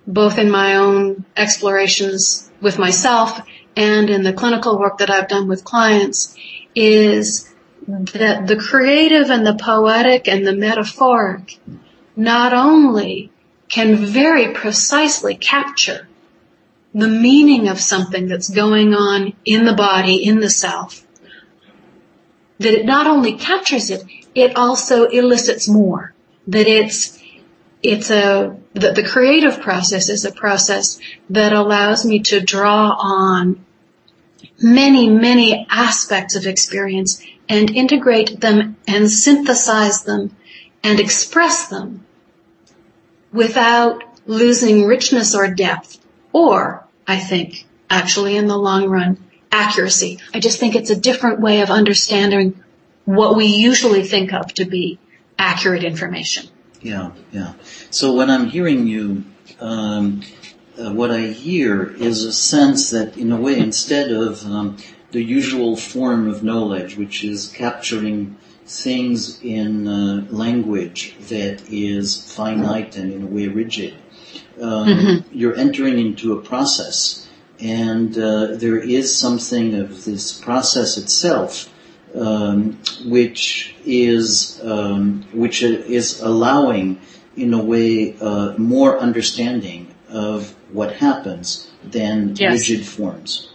both 0.09 0.39
in 0.39 0.49
my 0.49 0.75
own 0.75 1.23
explorations 1.37 2.49
with 2.59 2.79
myself 2.79 3.39
and 3.75 4.09
in 4.09 4.23
the 4.23 4.33
clinical 4.33 4.77
work 4.79 4.97
that 4.97 5.11
I've 5.11 5.27
done 5.27 5.47
with 5.47 5.63
clients 5.63 6.35
is 6.73 7.53
that 7.87 8.47
the 8.47 8.57
creative 8.57 9.29
and 9.29 9.45
the 9.45 9.53
poetic 9.53 10.27
and 10.27 10.45
the 10.45 10.55
metaphoric 10.55 11.59
not 12.15 12.53
only 12.53 13.31
can 13.69 13.95
very 13.95 14.51
precisely 14.51 15.35
capture 15.35 16.07
the 16.93 17.07
meaning 17.07 17.67
of 17.67 17.79
something 17.79 18.27
that's 18.27 18.49
going 18.49 18.95
on 18.95 19.33
in 19.45 19.65
the 19.65 19.75
body, 19.75 20.23
in 20.23 20.39
the 20.39 20.49
self, 20.49 21.05
that 22.57 22.73
it 22.73 22.85
not 22.85 23.05
only 23.05 23.33
captures 23.33 23.91
it, 23.91 24.03
it 24.33 24.55
also 24.55 25.05
elicits 25.05 25.69
more. 25.69 26.13
That 26.47 26.67
it's 26.67 27.21
it's 27.83 28.09
a 28.09 28.58
the, 28.73 28.91
the 28.91 29.03
creative 29.03 29.61
process 29.61 30.09
is 30.09 30.25
a 30.25 30.31
process 30.31 30.99
that 31.29 31.53
allows 31.53 32.05
me 32.05 32.19
to 32.23 32.39
draw 32.39 32.95
on 32.97 33.65
many 34.61 35.09
many 35.09 35.65
aspects 35.69 36.35
of 36.35 36.45
experience 36.45 37.23
and 37.47 37.69
integrate 37.71 38.39
them 38.39 38.77
and 38.87 39.09
synthesize 39.09 40.03
them 40.03 40.35
and 40.83 40.99
express 40.99 41.67
them 41.67 42.05
without 43.31 44.03
losing 44.27 44.85
richness 44.85 45.35
or 45.35 45.47
depth 45.47 45.99
or 46.31 46.85
I 47.07 47.17
think 47.17 47.65
actually 47.89 48.37
in 48.37 48.47
the 48.47 48.57
long 48.57 48.87
run 48.87 49.17
accuracy. 49.51 50.19
I 50.33 50.39
just 50.39 50.59
think 50.59 50.75
it's 50.75 50.91
a 50.91 50.95
different 50.95 51.39
way 51.39 51.61
of 51.61 51.71
understanding 51.71 52.63
what 53.05 53.35
we 53.35 53.47
usually 53.47 54.03
think 54.03 54.31
of 54.33 54.53
to 54.55 54.65
be 54.65 54.99
accurate 55.37 55.83
information. 55.83 56.49
Yeah, 56.81 57.11
yeah. 57.31 57.53
So 57.89 58.13
when 58.13 58.29
I'm 58.29 58.47
hearing 58.47 58.87
you, 58.87 59.25
um, 59.59 60.21
uh, 60.79 60.93
what 60.93 61.11
I 61.11 61.27
hear 61.27 61.83
is 61.83 62.23
a 62.23 62.31
sense 62.31 62.91
that, 62.91 63.17
in 63.17 63.31
a 63.31 63.37
way, 63.39 63.59
instead 63.59 64.11
of 64.11 64.45
um, 64.45 64.77
the 65.11 65.21
usual 65.21 65.75
form 65.75 66.29
of 66.29 66.43
knowledge, 66.43 66.95
which 66.95 67.23
is 67.23 67.51
capturing 67.51 68.37
things 68.65 69.41
in 69.41 69.87
uh, 69.87 70.27
language 70.29 71.15
that 71.27 71.69
is 71.69 72.33
finite 72.33 72.95
and 72.95 73.11
in 73.11 73.23
a 73.23 73.25
way 73.25 73.47
rigid, 73.47 73.95
um, 74.61 74.87
mm-hmm. 74.87 75.37
you're 75.37 75.55
entering 75.55 75.99
into 75.99 76.33
a 76.33 76.41
process, 76.41 77.27
and 77.59 78.17
uh, 78.17 78.55
there 78.55 78.77
is 78.77 79.17
something 79.17 79.75
of 79.75 80.05
this 80.05 80.31
process 80.39 80.97
itself 80.97 81.69
um, 82.15 82.79
which 83.05 83.75
is 83.85 84.59
um, 84.63 85.25
which 85.33 85.63
is 85.63 86.21
allowing, 86.21 86.99
in 87.35 87.53
a 87.53 87.63
way, 87.63 88.15
uh, 88.19 88.53
more 88.57 88.97
understanding 88.99 89.93
of 90.09 90.55
what 90.71 90.95
happens 90.95 91.69
than 91.83 92.35
yes. 92.35 92.69
rigid 92.69 92.85
forms. 92.85 93.49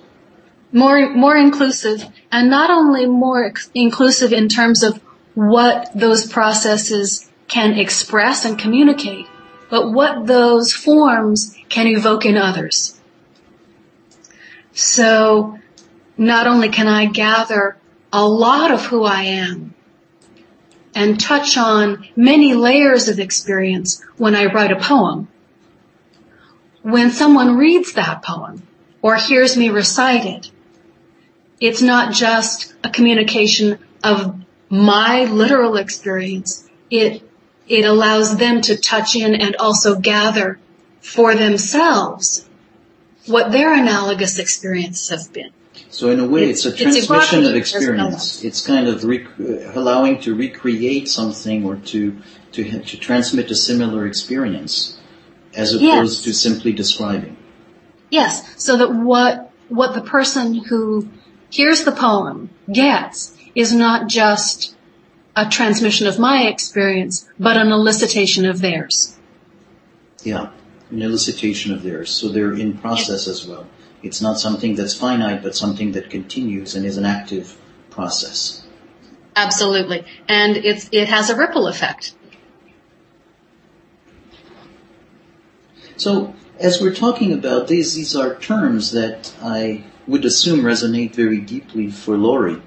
More 0.72 1.10
more 1.10 1.36
inclusive, 1.36 2.04
and 2.32 2.50
not 2.50 2.70
only 2.70 3.06
more 3.06 3.52
inclusive 3.74 4.32
in 4.32 4.48
terms 4.48 4.82
of 4.82 5.00
what 5.34 5.90
those 5.94 6.26
processes 6.26 7.30
can 7.48 7.78
express 7.78 8.44
and 8.44 8.58
communicate, 8.58 9.26
but 9.70 9.92
what 9.92 10.26
those 10.26 10.72
forms 10.72 11.56
can 11.68 11.86
evoke 11.86 12.24
in 12.24 12.36
others. 12.36 12.98
So 14.72 15.58
not 16.16 16.46
only 16.46 16.68
can 16.68 16.88
I 16.88 17.06
gather 17.06 17.76
a 18.14 18.24
lot 18.24 18.70
of 18.70 18.86
who 18.86 19.02
I 19.02 19.22
am 19.22 19.74
and 20.94 21.20
touch 21.20 21.58
on 21.58 22.06
many 22.14 22.54
layers 22.54 23.08
of 23.08 23.18
experience 23.18 24.00
when 24.16 24.36
I 24.36 24.44
write 24.44 24.70
a 24.70 24.78
poem, 24.78 25.26
when 26.82 27.10
someone 27.10 27.56
reads 27.56 27.94
that 27.94 28.22
poem 28.22 28.62
or 29.02 29.16
hears 29.16 29.56
me 29.56 29.68
recite 29.68 30.24
it, 30.24 30.50
it's 31.60 31.82
not 31.82 32.14
just 32.14 32.72
a 32.84 32.88
communication 32.88 33.80
of 34.04 34.40
my 34.68 35.24
literal 35.24 35.76
experience. 35.76 36.68
It, 36.90 37.20
it 37.66 37.84
allows 37.84 38.36
them 38.36 38.60
to 38.60 38.76
touch 38.76 39.16
in 39.16 39.34
and 39.34 39.56
also 39.56 39.98
gather 39.98 40.60
for 41.00 41.34
themselves 41.34 42.48
what 43.26 43.50
their 43.50 43.74
analogous 43.74 44.38
experiences 44.38 45.08
have 45.08 45.32
been. 45.32 45.50
So 45.90 46.10
in 46.10 46.20
a 46.20 46.26
way, 46.26 46.50
it's, 46.50 46.64
it's 46.66 46.76
a 46.76 46.82
transmission 46.82 47.40
it's 47.40 47.48
of 47.48 47.54
experience. 47.54 48.44
It's 48.44 48.66
kind 48.66 48.88
of 48.88 49.04
rec- 49.04 49.38
allowing 49.74 50.20
to 50.22 50.34
recreate 50.34 51.08
something 51.08 51.64
or 51.64 51.76
to, 51.76 52.16
to, 52.52 52.80
to 52.80 52.96
transmit 52.96 53.50
a 53.50 53.54
similar 53.54 54.06
experience 54.06 54.98
as 55.54 55.72
opposed 55.74 56.18
yes. 56.18 56.22
to 56.24 56.32
simply 56.32 56.72
describing. 56.72 57.36
Yes, 58.10 58.62
so 58.62 58.76
that 58.76 58.92
what, 58.92 59.50
what 59.68 59.94
the 59.94 60.00
person 60.00 60.54
who 60.54 61.08
hears 61.50 61.84
the 61.84 61.92
poem 61.92 62.50
gets 62.72 63.36
is 63.54 63.72
not 63.72 64.08
just 64.08 64.76
a 65.36 65.48
transmission 65.48 66.06
of 66.06 66.18
my 66.18 66.44
experience, 66.44 67.28
but 67.38 67.56
an 67.56 67.68
elicitation 67.68 68.48
of 68.48 68.60
theirs. 68.60 69.18
Yeah, 70.22 70.50
an 70.90 70.98
elicitation 70.98 71.72
of 71.72 71.82
theirs. 71.82 72.10
So 72.10 72.28
they're 72.28 72.54
in 72.54 72.78
process 72.78 73.26
as 73.26 73.46
well. 73.46 73.66
It's 74.04 74.20
not 74.20 74.38
something 74.38 74.74
that's 74.74 74.94
finite, 74.94 75.42
but 75.42 75.56
something 75.56 75.92
that 75.92 76.10
continues 76.10 76.74
and 76.74 76.84
is 76.84 76.98
an 76.98 77.06
active 77.06 77.56
process. 77.90 78.64
Absolutely. 79.34 80.04
And 80.28 80.56
it's, 80.56 80.88
it 80.92 81.08
has 81.08 81.30
a 81.30 81.36
ripple 81.36 81.66
effect. 81.66 82.14
So, 85.96 86.34
as 86.58 86.80
we're 86.80 86.94
talking 86.94 87.32
about 87.32 87.66
these, 87.66 87.94
these 87.94 88.14
are 88.14 88.34
terms 88.36 88.92
that 88.92 89.34
I 89.42 89.84
would 90.06 90.24
assume 90.24 90.60
resonate 90.60 91.14
very 91.14 91.40
deeply 91.40 91.90
for 91.90 92.16
Laury. 92.16 92.60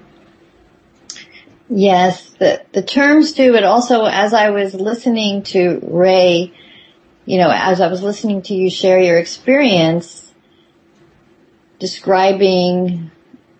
Yes, 1.70 2.30
the, 2.30 2.64
the 2.72 2.82
terms 2.82 3.32
do, 3.32 3.52
but 3.52 3.64
also 3.64 4.06
as 4.06 4.32
I 4.32 4.50
was 4.50 4.74
listening 4.74 5.42
to 5.44 5.78
Rae, 5.82 6.52
you 7.26 7.38
know, 7.38 7.50
as 7.52 7.80
I 7.80 7.88
was 7.88 8.02
listening 8.02 8.42
to 8.42 8.54
you 8.54 8.70
share 8.70 8.98
your 8.98 9.18
experience, 9.18 10.27
describing 11.78 13.10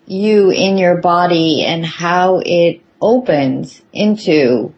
you 0.05 0.49
in 0.49 0.77
your 0.77 0.97
body 0.97 1.63
and 1.65 1.85
how 1.85 2.41
it 2.43 2.81
opens 3.01 3.81
into 3.93 4.73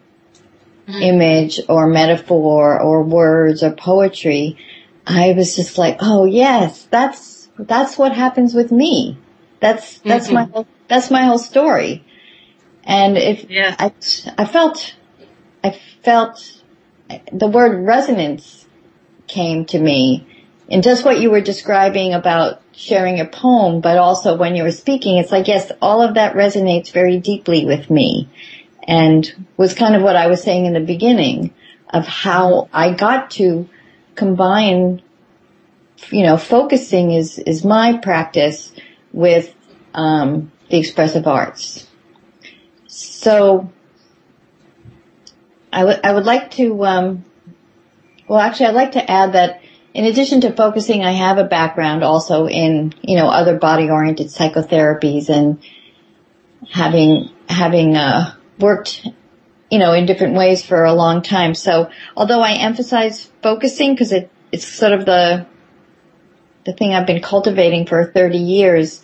mm-hmm. 0.86 1.02
image 1.02 1.60
or 1.68 1.86
metaphor 1.86 2.80
or 2.80 3.02
words 3.02 3.62
or 3.62 3.72
poetry, 3.72 4.56
I 5.06 5.32
was 5.32 5.56
just 5.56 5.78
like, 5.78 5.98
oh 6.00 6.24
yes, 6.24 6.86
that's, 6.90 7.48
that's 7.58 7.98
what 7.98 8.12
happens 8.12 8.54
with 8.54 8.70
me. 8.70 9.18
That's, 9.60 9.98
that's 9.98 10.26
mm-hmm. 10.26 10.34
my 10.34 10.44
whole, 10.44 10.66
that's 10.88 11.10
my 11.10 11.24
whole 11.24 11.38
story. 11.38 12.04
And 12.84 13.16
if 13.16 13.48
yeah. 13.48 13.74
I, 13.78 13.92
I 14.36 14.44
felt, 14.44 14.94
I 15.64 15.78
felt 16.02 16.60
the 17.32 17.46
word 17.46 17.86
resonance 17.86 18.66
came 19.26 19.64
to 19.66 19.78
me 19.78 20.26
and 20.70 20.82
just 20.82 21.04
what 21.04 21.20
you 21.20 21.30
were 21.30 21.40
describing 21.40 22.14
about 22.14 22.61
sharing 22.72 23.20
a 23.20 23.24
poem, 23.24 23.80
but 23.80 23.98
also 23.98 24.36
when 24.36 24.56
you 24.56 24.62
were 24.62 24.72
speaking, 24.72 25.16
it's 25.18 25.32
like, 25.32 25.48
yes, 25.48 25.70
all 25.80 26.02
of 26.02 26.14
that 26.14 26.34
resonates 26.34 26.90
very 26.92 27.18
deeply 27.18 27.64
with 27.64 27.90
me 27.90 28.28
and 28.82 29.46
was 29.56 29.74
kind 29.74 29.94
of 29.94 30.02
what 30.02 30.16
I 30.16 30.26
was 30.26 30.42
saying 30.42 30.66
in 30.66 30.72
the 30.72 30.80
beginning 30.80 31.54
of 31.90 32.06
how 32.06 32.68
I 32.72 32.94
got 32.94 33.30
to 33.32 33.68
combine, 34.14 35.02
you 36.10 36.24
know, 36.24 36.36
focusing 36.36 37.12
is, 37.12 37.38
is 37.38 37.64
my 37.64 37.98
practice 37.98 38.72
with, 39.12 39.54
um, 39.94 40.50
the 40.70 40.78
expressive 40.78 41.26
arts. 41.26 41.86
So 42.86 43.70
I 45.72 45.84
would, 45.84 46.00
I 46.04 46.12
would 46.12 46.24
like 46.24 46.50
to, 46.52 46.84
um, 46.84 47.24
well 48.26 48.40
actually 48.40 48.66
I'd 48.66 48.74
like 48.74 48.92
to 48.92 49.10
add 49.10 49.32
that 49.34 49.61
in 49.94 50.06
addition 50.06 50.40
to 50.42 50.52
focusing, 50.52 51.04
I 51.04 51.12
have 51.12 51.38
a 51.38 51.44
background 51.44 52.02
also 52.02 52.46
in, 52.46 52.94
you 53.02 53.16
know, 53.16 53.28
other 53.28 53.58
body 53.58 53.90
oriented 53.90 54.28
psychotherapies 54.28 55.28
and 55.28 55.62
having, 56.70 57.30
having, 57.48 57.96
uh, 57.96 58.34
worked, 58.58 59.06
you 59.70 59.78
know, 59.78 59.92
in 59.92 60.06
different 60.06 60.34
ways 60.34 60.64
for 60.64 60.84
a 60.84 60.94
long 60.94 61.20
time. 61.22 61.54
So 61.54 61.90
although 62.16 62.40
I 62.40 62.52
emphasize 62.54 63.30
focusing 63.42 63.94
because 63.94 64.12
it, 64.12 64.30
it's 64.50 64.66
sort 64.66 64.92
of 64.92 65.04
the, 65.04 65.46
the 66.64 66.72
thing 66.72 66.94
I've 66.94 67.06
been 67.06 67.22
cultivating 67.22 67.86
for 67.86 68.04
30 68.04 68.38
years, 68.38 69.02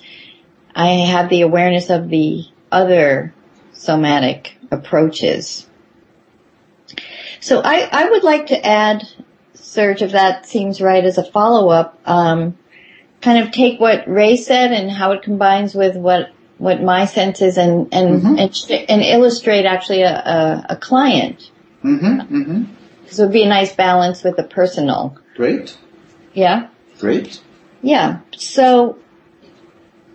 I 0.75 0.89
have 0.89 1.29
the 1.29 1.43
awareness 1.43 1.91
of 1.91 2.09
the 2.09 2.45
other 2.73 3.35
somatic 3.73 4.57
approaches. 4.71 5.67
So 7.41 7.61
I, 7.61 7.89
I 7.91 8.11
would 8.11 8.25
like 8.25 8.47
to 8.47 8.67
add 8.67 9.07
Serge, 9.69 10.01
if 10.01 10.13
that 10.13 10.47
seems 10.47 10.81
right 10.81 11.05
as 11.05 11.19
a 11.19 11.23
follow-up, 11.23 12.01
um, 12.07 12.57
kind 13.21 13.45
of 13.45 13.53
take 13.53 13.79
what 13.79 14.09
Rae 14.09 14.39
said 14.39 14.73
and 14.73 14.91
how 14.91 15.13
it 15.13 15.23
combines 15.23 15.75
with 15.75 15.95
what 15.95 16.31
what 16.57 16.83
my 16.83 17.05
sense 17.05 17.43
is, 17.43 17.59
and 17.59 17.93
and 17.93 18.23
mm-hmm. 18.23 18.39
and, 18.39 18.91
and, 18.91 19.03
illustrate 19.03 19.67
actually 19.67 20.03
a, 20.03 20.11
a, 20.11 20.67
a 20.71 20.77
client. 20.77 21.51
Mm-hmm. 21.85 22.35
Mm-hmm. 22.35 22.65
This 23.05 23.19
would 23.19 23.31
be 23.31 23.43
a 23.43 23.49
nice 23.49 23.75
balance 23.75 24.25
with 24.25 24.37
the 24.37 24.43
personal. 24.43 25.19
Great. 25.37 25.77
Yeah. 26.33 26.69
Great. 26.99 27.41
Yeah. 27.83 28.21
So, 28.39 28.99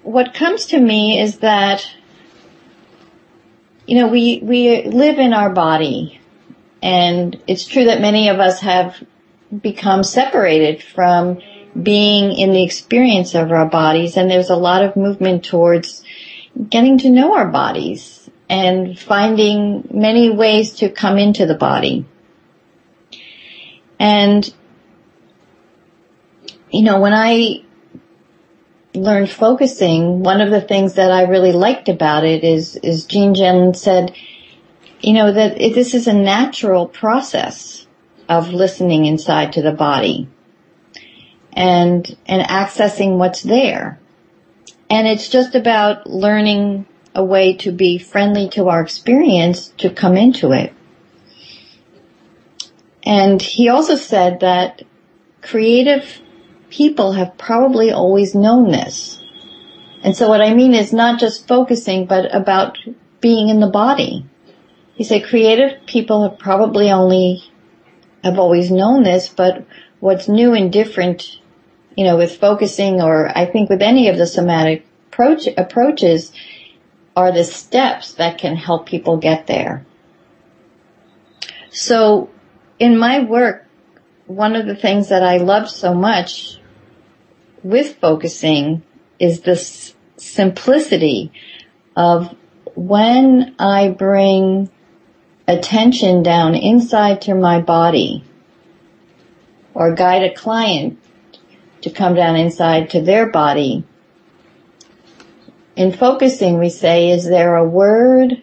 what 0.02 0.34
comes 0.34 0.66
to 0.68 0.80
me 0.80 1.20
is 1.20 1.40
that 1.40 1.88
you 3.86 4.00
know 4.00 4.08
we 4.08 4.40
we 4.42 4.84
live 4.84 5.20
in 5.20 5.32
our 5.32 5.52
body, 5.52 6.20
and 6.82 7.40
it's 7.46 7.68
true 7.68 7.86
that 7.86 8.02
many 8.02 8.30
of 8.30 8.40
us 8.40 8.60
have 8.62 8.98
become 9.62 10.04
separated 10.04 10.82
from 10.82 11.40
being 11.82 12.38
in 12.38 12.52
the 12.52 12.64
experience 12.64 13.36
of 13.36 13.52
our 13.52 13.68
bodies 13.68 14.16
and 14.16 14.30
there's 14.30 14.50
a 14.50 14.56
lot 14.56 14.84
of 14.84 14.96
movement 14.96 15.44
towards 15.44 16.04
getting 16.70 17.00
to 17.00 17.10
know 17.10 17.34
our 17.34 17.48
bodies 17.48 18.30
and 18.50 19.00
finding 19.00 19.88
many 19.92 20.30
ways 20.30 20.76
to 20.76 20.90
come 20.90 21.18
into 21.18 21.46
the 21.46 21.56
body. 21.56 22.06
And, 24.00 24.54
you 26.70 26.84
know, 26.84 27.00
when 27.00 27.14
I 27.14 27.64
learned 28.94 29.32
focusing, 29.32 30.22
one 30.22 30.42
of 30.42 30.52
the 30.52 30.62
things 30.62 30.96
that 30.96 31.12
I 31.12 31.24
really 31.24 31.54
liked 31.54 31.90
about 31.90 32.26
it 32.26 32.44
is, 32.44 32.76
is 32.76 33.06
Gene 33.06 33.34
Gendlin 33.34 33.76
said, 33.76 34.16
you 35.00 35.14
know, 35.14 35.32
that 35.32 35.60
it, 35.60 35.74
this 35.74 35.94
is 35.94 36.08
a 36.08 36.14
natural 36.14 36.88
process 36.88 37.83
of 38.38 38.54
listening 38.54 39.06
inside 39.06 39.54
to 39.54 39.62
the 39.62 39.72
body 39.72 40.28
and, 41.54 42.18
and 42.26 42.48
accessing 42.48 43.18
what's 43.18 43.42
there. 43.42 44.00
And 44.90 45.08
it's 45.08 45.30
just 45.30 45.56
about 45.56 46.08
learning 46.08 46.86
a 47.16 47.24
way 47.24 47.54
to 47.58 47.72
be 47.72 47.98
friendly 47.98 48.50
to 48.50 48.70
our 48.70 48.82
experience 48.82 49.70
to 49.78 49.90
come 49.90 50.18
into 50.18 50.52
it. 50.52 50.74
And 53.04 53.42
he 53.42 53.70
also 53.70 53.96
said 53.96 54.40
that 54.40 54.84
creative 55.42 56.22
people 56.70 57.14
have 57.14 57.38
probably 57.38 57.92
always 57.92 58.34
known 58.34 58.72
this. 58.72 59.22
And 60.04 60.16
so 60.16 60.28
what 60.28 60.42
I 60.42 60.54
mean 60.54 60.74
is 60.74 60.92
not 60.92 61.20
just 61.20 61.48
focusing, 61.48 62.06
but 62.06 62.34
about 62.34 62.78
being 63.22 63.50
in 63.50 63.60
the 63.60 63.70
body. 63.70 64.26
He 64.96 65.04
said 65.04 65.26
creative 65.26 65.86
people 65.86 66.30
have 66.30 66.40
probably 66.40 66.92
only 66.92 67.44
have 68.24 68.40
always 68.40 68.72
known 68.72 69.04
this, 69.04 69.30
but 69.30 69.66
what's 70.00 70.28
new 70.28 70.54
and 70.54 70.72
different, 70.72 71.40
you 71.96 72.06
know, 72.06 72.18
with 72.18 72.38
focusing 72.38 73.02
or 73.02 73.32
I 73.36 73.46
think 73.46 73.70
with 73.70 73.82
any 73.82 74.10
of 74.10 74.18
the 74.18 74.28
somatic 74.28 74.86
approach, 75.12 75.48
approaches 75.58 76.32
are 77.16 77.32
the 77.32 77.44
steps 77.44 78.16
that 78.16 78.38
can 78.38 78.56
help 78.56 78.86
people 78.86 79.18
get 79.18 79.48
there. 79.48 79.86
So 81.70 82.30
in 82.80 82.98
my 82.98 83.24
work, 83.24 83.66
one 84.26 84.56
of 84.56 84.66
the 84.66 84.76
things 84.76 85.10
that 85.10 85.24
I 85.24 85.38
love 85.38 85.70
so 85.70 85.94
much 85.94 86.60
with 87.62 87.98
focusing 87.98 88.84
is 89.20 89.42
this 89.42 89.96
simplicity 90.18 91.32
of 91.96 92.36
when 92.76 93.56
I 93.60 93.90
bring 93.90 94.70
attention 95.48 96.24
down 96.24 96.56
inside 96.56 97.22
to 97.22 97.36
my 97.36 97.60
body 97.60 98.24
or 99.74 99.96
guide 99.96 100.24
a 100.24 100.34
client 100.34 101.00
to 101.82 101.90
come 101.90 102.16
down 102.16 102.36
inside 102.36 102.90
to 102.92 103.02
their 103.02 103.30
body. 103.30 103.84
In 105.76 105.92
focusing, 105.92 106.60
we 106.60 106.70
say, 106.70 107.10
is 107.10 107.26
there 107.26 107.56
a 107.56 107.68
word 107.68 108.42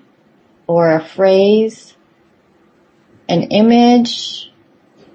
or 0.66 0.94
a 0.94 1.04
phrase, 1.04 1.96
an 3.28 3.44
image, 3.44 4.52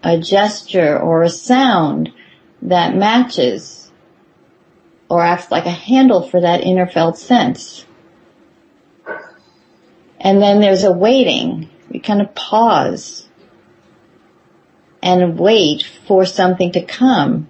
a 0.04 0.20
gesture, 0.20 0.98
or 0.98 1.24
a 1.24 1.30
sound 1.30 2.12
that 2.62 2.96
matches 2.96 3.92
or 5.10 5.22
acts 5.24 5.52
like 5.52 5.66
a 5.66 5.72
handle 5.72 6.28
for 6.28 6.42
that 6.42 6.62
inner 6.62 6.88
felt 6.88 7.18
sense? 7.18 7.86
And 10.20 10.42
then 10.42 10.62
there's 10.62 10.84
a 10.84 10.92
waiting. 10.92 11.70
Kind 12.06 12.22
of 12.22 12.34
pause 12.36 13.28
and 15.02 15.38
wait 15.38 15.84
for 16.08 16.26
something 16.26 16.72
to 16.72 16.82
come. 16.82 17.50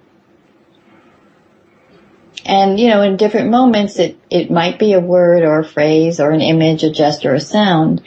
And, 2.44 2.78
you 2.78 2.88
know, 2.88 3.02
in 3.02 3.16
different 3.16 3.50
moments, 3.50 3.98
it, 3.98 4.18
it 4.30 4.50
might 4.50 4.78
be 4.78 4.92
a 4.92 5.00
word 5.00 5.42
or 5.42 5.60
a 5.60 5.64
phrase 5.64 6.20
or 6.20 6.30
an 6.30 6.40
image, 6.40 6.84
a 6.84 6.90
gesture, 6.90 7.34
a 7.34 7.40
sound. 7.40 8.02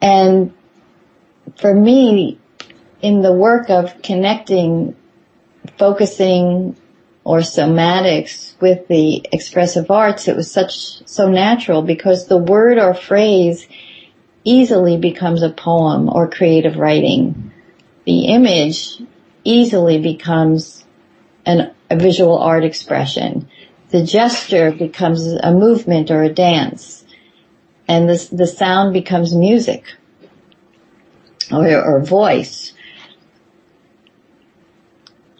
And 0.00 0.54
for 1.56 1.74
me, 1.74 2.38
in 3.02 3.20
the 3.20 3.32
work 3.32 3.68
of 3.68 4.00
connecting, 4.02 4.96
focusing 5.76 6.76
or 7.24 7.40
somatics 7.40 8.58
with 8.60 8.88
the 8.88 9.26
expressive 9.32 9.90
arts, 9.90 10.28
it 10.28 10.36
was 10.36 10.50
such, 10.50 11.06
so 11.06 11.28
natural 11.28 11.82
because 11.82 12.26
the 12.26 12.38
word 12.38 12.78
or 12.78 12.94
phrase 12.94 13.66
easily 14.48 14.96
becomes 14.96 15.42
a 15.42 15.50
poem 15.50 16.08
or 16.08 16.26
creative 16.26 16.76
writing. 16.76 17.52
The 18.06 18.28
image 18.28 18.96
easily 19.44 20.00
becomes 20.00 20.86
an, 21.44 21.74
a 21.90 21.96
visual 21.96 22.38
art 22.38 22.64
expression. 22.64 23.46
The 23.90 24.02
gesture 24.02 24.72
becomes 24.72 25.26
a 25.26 25.52
movement 25.52 26.10
or 26.10 26.22
a 26.22 26.32
dance. 26.32 27.04
And 27.86 28.08
the, 28.08 28.28
the 28.32 28.46
sound 28.46 28.94
becomes 28.94 29.34
music 29.34 29.84
or, 31.52 31.68
or 31.84 32.00
voice. 32.00 32.72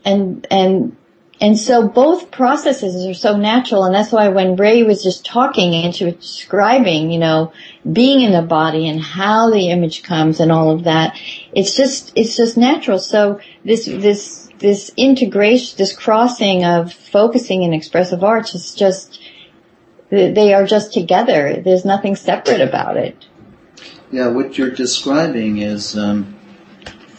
And, 0.05 0.47
and 0.51 0.98
and 1.41 1.59
so 1.59 1.87
both 1.87 2.33
processes 2.33 3.07
are 3.07 3.15
so 3.15 3.37
natural 3.37 3.85
and 3.85 3.95
that's 3.95 4.11
why 4.11 4.29
when 4.29 4.57
Rae 4.57 4.83
was 4.83 5.05
just 5.05 5.25
talking 5.25 5.75
and 5.75 5.95
she 5.95 6.05
was 6.05 6.15
describing, 6.15 7.13
you 7.13 7.19
know, 7.19 7.53
being 7.91 8.23
in 8.23 8.33
the 8.33 8.43
body 8.43 8.89
and 8.89 9.01
how 9.01 9.51
the 9.51 9.71
image 9.71 10.03
comes 10.03 10.41
and 10.41 10.51
all 10.51 10.71
of 10.71 10.85
that, 10.85 11.17
it's 11.53 11.77
just, 11.77 12.13
it's 12.17 12.37
just 12.37 12.57
natural. 12.57 12.99
So 12.99 13.41
this, 13.65 13.87
this, 13.87 14.49
this 14.59 14.91
integration, 14.97 15.79
this 15.79 15.97
crossing 15.97 16.65
of 16.65 16.93
focusing 16.93 17.63
and 17.63 17.73
expressive 17.73 18.25
arts 18.25 18.57
is 18.57 18.75
just, 18.75 19.21
they 20.11 20.55
are 20.55 20.67
just 20.67 20.93
together. 20.93 21.63
There's 21.63 21.85
nothing 21.85 22.17
separate 22.17 22.61
about 22.61 22.97
it. 22.97 23.27
Yeah, 24.11 24.29
what 24.29 24.59
you're 24.59 24.71
describing 24.71 25.59
is 25.59 25.97
um, 25.97 26.35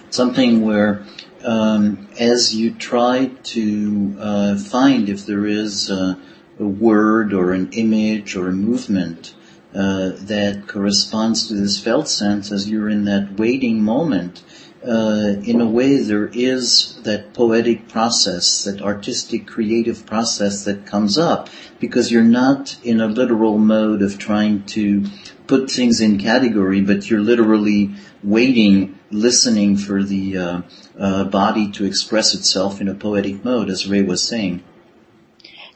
something 0.10 0.66
where 0.66 1.06
um, 1.44 2.08
as 2.20 2.56
you 2.56 2.74
try 2.74 3.28
to 3.44 4.16
uh, 4.20 4.58
find 4.58 5.10
if 5.10 5.26
there 5.26 5.46
is 5.46 5.90
a, 5.90 6.20
a, 6.60 6.66
word 6.66 7.34
or 7.34 7.54
an 7.54 7.72
image 7.74 8.36
or 8.36 8.50
a 8.50 8.54
movement 8.54 9.36
uh, 9.74 10.12
that 10.16 10.66
corresponds 10.68 11.48
to 11.48 11.54
this 11.54 11.82
felt 11.82 12.10
sense 12.10 12.52
as 12.52 12.70
you're 12.70 12.90
in 12.90 13.06
that 13.06 13.38
waiting 13.38 13.82
moment, 13.82 14.44
uh, 14.84 15.36
in 15.44 15.60
a 15.60 15.66
way 15.66 15.98
there 15.98 16.28
is 16.28 17.00
that 17.04 17.34
poetic 17.34 17.90
process, 17.90 18.64
that 18.64 18.82
artistic 18.82 19.46
creative 19.46 20.06
process 20.06 20.64
that 20.64 20.86
comes 20.86 21.18
up 21.18 21.50
because 21.80 22.12
you're 22.12 22.24
not 22.24 22.78
in 22.84 23.02
a 23.02 23.08
literal 23.08 23.58
mode 23.58 24.02
of 24.02 24.18
trying 24.18 24.64
to 24.64 25.06
put 25.48 25.70
things 25.70 26.00
in 26.00 26.18
category, 26.18 26.82
but 26.82 27.10
you're 27.10 27.22
literally 27.22 27.90
waiting, 28.24 28.99
listening 29.12 29.78
for 29.78 30.04
the 30.04 30.38
uh, 30.38 30.62
uh, 30.98 31.24
body 31.26 31.72
to 31.72 31.86
express 31.86 32.34
itself 32.34 32.82
in 32.82 32.88
a 32.88 32.94
poetic 32.94 33.44
mode, 33.44 33.70
as 33.70 33.88
Rae 33.88 34.02
was 34.02 34.24
saying. 34.24 34.64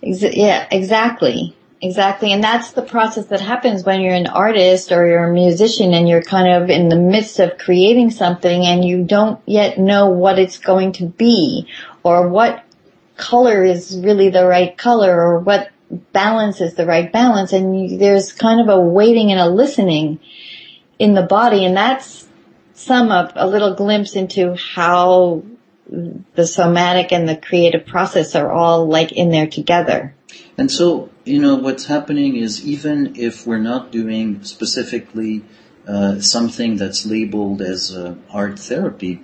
Yeah, 0.02 0.68
exactly. 0.72 1.56
Exactly. 1.84 2.32
And 2.32 2.42
that's 2.42 2.72
the 2.72 2.82
process 2.82 3.26
that 3.26 3.42
happens 3.42 3.84
when 3.84 4.00
you're 4.00 4.14
an 4.14 4.28
artist 4.28 4.94
or 4.94 5.06
you're 5.06 5.30
a 5.30 5.34
musician 5.34 5.94
and 5.94 6.08
you're 6.08 6.22
kind 6.22 6.64
of 6.64 6.70
in 6.70 6.88
the 6.88 6.96
midst 6.96 7.42
of 7.42 7.58
creating 7.58 8.10
something 8.10 8.66
and 8.66 8.86
you 8.86 9.04
don't 9.04 9.42
yet 9.46 9.78
know 9.78 10.08
what 10.08 10.40
it's 10.40 10.58
going 10.60 10.94
to 10.94 11.06
be 11.06 11.68
or 12.02 12.30
what 12.30 12.64
color 13.18 13.66
is 13.66 14.00
really 14.02 14.30
the 14.30 14.46
right 14.46 14.78
color 14.78 15.14
or 15.14 15.40
what 15.40 15.72
balance 16.14 16.62
is 16.62 16.76
the 16.76 16.86
right 16.86 17.12
balance 17.12 17.52
and 17.52 17.78
you, 17.78 17.98
there's 17.98 18.32
kind 18.32 18.62
of 18.62 18.70
a 18.70 18.80
waiting 18.80 19.32
and 19.32 19.42
a 19.42 19.50
listening 19.50 20.20
in 21.00 21.14
the 21.16 21.22
body 21.22 21.66
and 21.66 21.76
that's 21.76 22.28
some 22.74 23.12
of 23.12 23.32
a 23.36 23.48
little 23.48 23.76
glimpse 23.76 24.16
into 24.16 24.56
how 24.56 25.44
the 26.34 26.48
somatic 26.48 27.12
and 27.12 27.28
the 27.28 27.36
creative 27.36 27.86
process 27.86 28.36
are 28.36 28.52
all 28.52 28.88
like 28.88 29.12
in 29.12 29.30
there 29.30 29.48
together. 29.48 30.16
And 30.58 30.72
so, 30.72 31.10
you 31.26 31.40
know, 31.40 31.56
what's 31.56 31.86
happening 31.86 32.36
is 32.36 32.66
even 32.66 33.16
if 33.16 33.46
we're 33.46 33.60
not 33.60 33.92
doing 33.92 34.44
specifically 34.44 35.44
uh, 35.88 36.20
something 36.20 36.78
that's 36.78 37.06
labeled 37.06 37.62
as 37.62 37.96
uh, 37.96 38.16
art 38.32 38.58
therapy, 38.58 39.22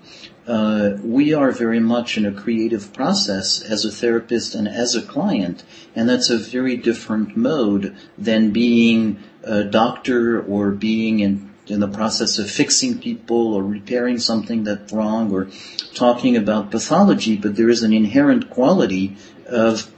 uh, 0.47 0.97
we 1.03 1.33
are 1.33 1.51
very 1.51 1.79
much 1.79 2.17
in 2.17 2.25
a 2.25 2.31
creative 2.31 2.91
process 2.91 3.61
as 3.61 3.85
a 3.85 3.91
therapist 3.91 4.55
and 4.55 4.67
as 4.67 4.95
a 4.95 5.01
client, 5.01 5.63
and 5.95 6.09
that's 6.09 6.31
a 6.31 6.37
very 6.37 6.75
different 6.75 7.37
mode 7.37 7.95
than 8.17 8.51
being 8.51 9.19
a 9.43 9.63
doctor 9.63 10.41
or 10.41 10.71
being 10.71 11.19
in 11.19 11.48
in 11.69 11.79
the 11.79 11.87
process 11.87 12.39
of 12.39 12.49
fixing 12.49 12.99
people 12.99 13.53
or 13.53 13.63
repairing 13.63 14.19
something 14.19 14.63
that's 14.63 14.91
wrong 14.91 15.31
or 15.31 15.49
talking 15.93 16.35
about 16.35 16.71
pathology, 16.71 17.35
but 17.35 17.55
there 17.55 17.69
is 17.69 17.83
an 17.83 17.93
inherent 17.93 18.49
quality 18.49 19.15
of 19.45 19.91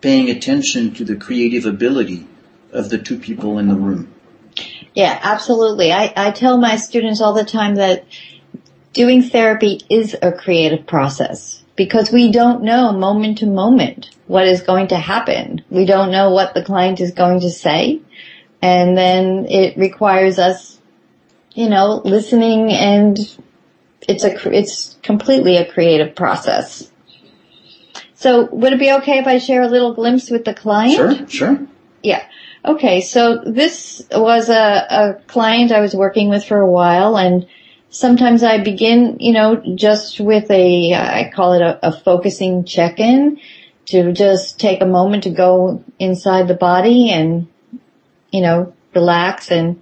paying 0.00 0.30
attention 0.30 0.94
to 0.94 1.04
the 1.04 1.16
creative 1.16 1.66
ability 1.66 2.26
of 2.72 2.88
the 2.88 2.98
two 2.98 3.18
people 3.18 3.58
in 3.58 3.68
the 3.68 3.74
room. 3.74 4.12
Yeah, 4.94 5.18
absolutely. 5.22 5.92
I, 5.92 6.12
I 6.16 6.30
tell 6.30 6.58
my 6.58 6.76
students 6.76 7.20
all 7.20 7.34
the 7.34 7.44
time 7.44 7.76
that 7.76 8.04
doing 8.92 9.22
therapy 9.22 9.80
is 9.88 10.16
a 10.20 10.32
creative 10.32 10.86
process 10.86 11.62
because 11.76 12.10
we 12.10 12.32
don't 12.32 12.62
know 12.62 12.92
moment 12.92 13.38
to 13.38 13.46
moment 13.46 14.10
what 14.26 14.46
is 14.46 14.62
going 14.62 14.88
to 14.88 14.96
happen. 14.96 15.64
We 15.70 15.86
don't 15.86 16.10
know 16.10 16.30
what 16.30 16.54
the 16.54 16.64
client 16.64 17.00
is 17.00 17.12
going 17.12 17.40
to 17.40 17.50
say. 17.50 18.00
And 18.62 18.96
then 18.96 19.46
it 19.48 19.76
requires 19.76 20.38
us 20.38 20.79
you 21.54 21.68
know, 21.68 22.00
listening 22.04 22.72
and 22.72 23.18
it's 24.08 24.24
a, 24.24 24.56
it's 24.56 24.96
completely 25.02 25.56
a 25.56 25.70
creative 25.70 26.14
process. 26.14 26.90
So 28.14 28.46
would 28.46 28.72
it 28.72 28.78
be 28.78 28.92
okay 28.92 29.18
if 29.18 29.26
I 29.26 29.38
share 29.38 29.62
a 29.62 29.68
little 29.68 29.94
glimpse 29.94 30.30
with 30.30 30.44
the 30.44 30.54
client? 30.54 30.94
Sure, 30.94 31.28
sure. 31.28 31.66
Yeah. 32.02 32.24
Okay, 32.64 33.00
so 33.00 33.38
this 33.38 34.06
was 34.12 34.50
a, 34.50 34.86
a 34.90 35.14
client 35.26 35.72
I 35.72 35.80
was 35.80 35.94
working 35.94 36.28
with 36.28 36.44
for 36.44 36.60
a 36.60 36.70
while 36.70 37.16
and 37.16 37.46
sometimes 37.88 38.42
I 38.42 38.62
begin, 38.62 39.16
you 39.20 39.32
know, 39.32 39.56
just 39.74 40.20
with 40.20 40.50
a, 40.50 40.94
I 40.94 41.32
call 41.34 41.54
it 41.54 41.62
a, 41.62 41.88
a 41.88 41.92
focusing 41.92 42.64
check-in 42.64 43.40
to 43.86 44.12
just 44.12 44.60
take 44.60 44.82
a 44.82 44.86
moment 44.86 45.24
to 45.24 45.30
go 45.30 45.82
inside 45.98 46.48
the 46.48 46.54
body 46.54 47.10
and, 47.10 47.48
you 48.30 48.42
know, 48.42 48.74
relax 48.94 49.50
and 49.50 49.80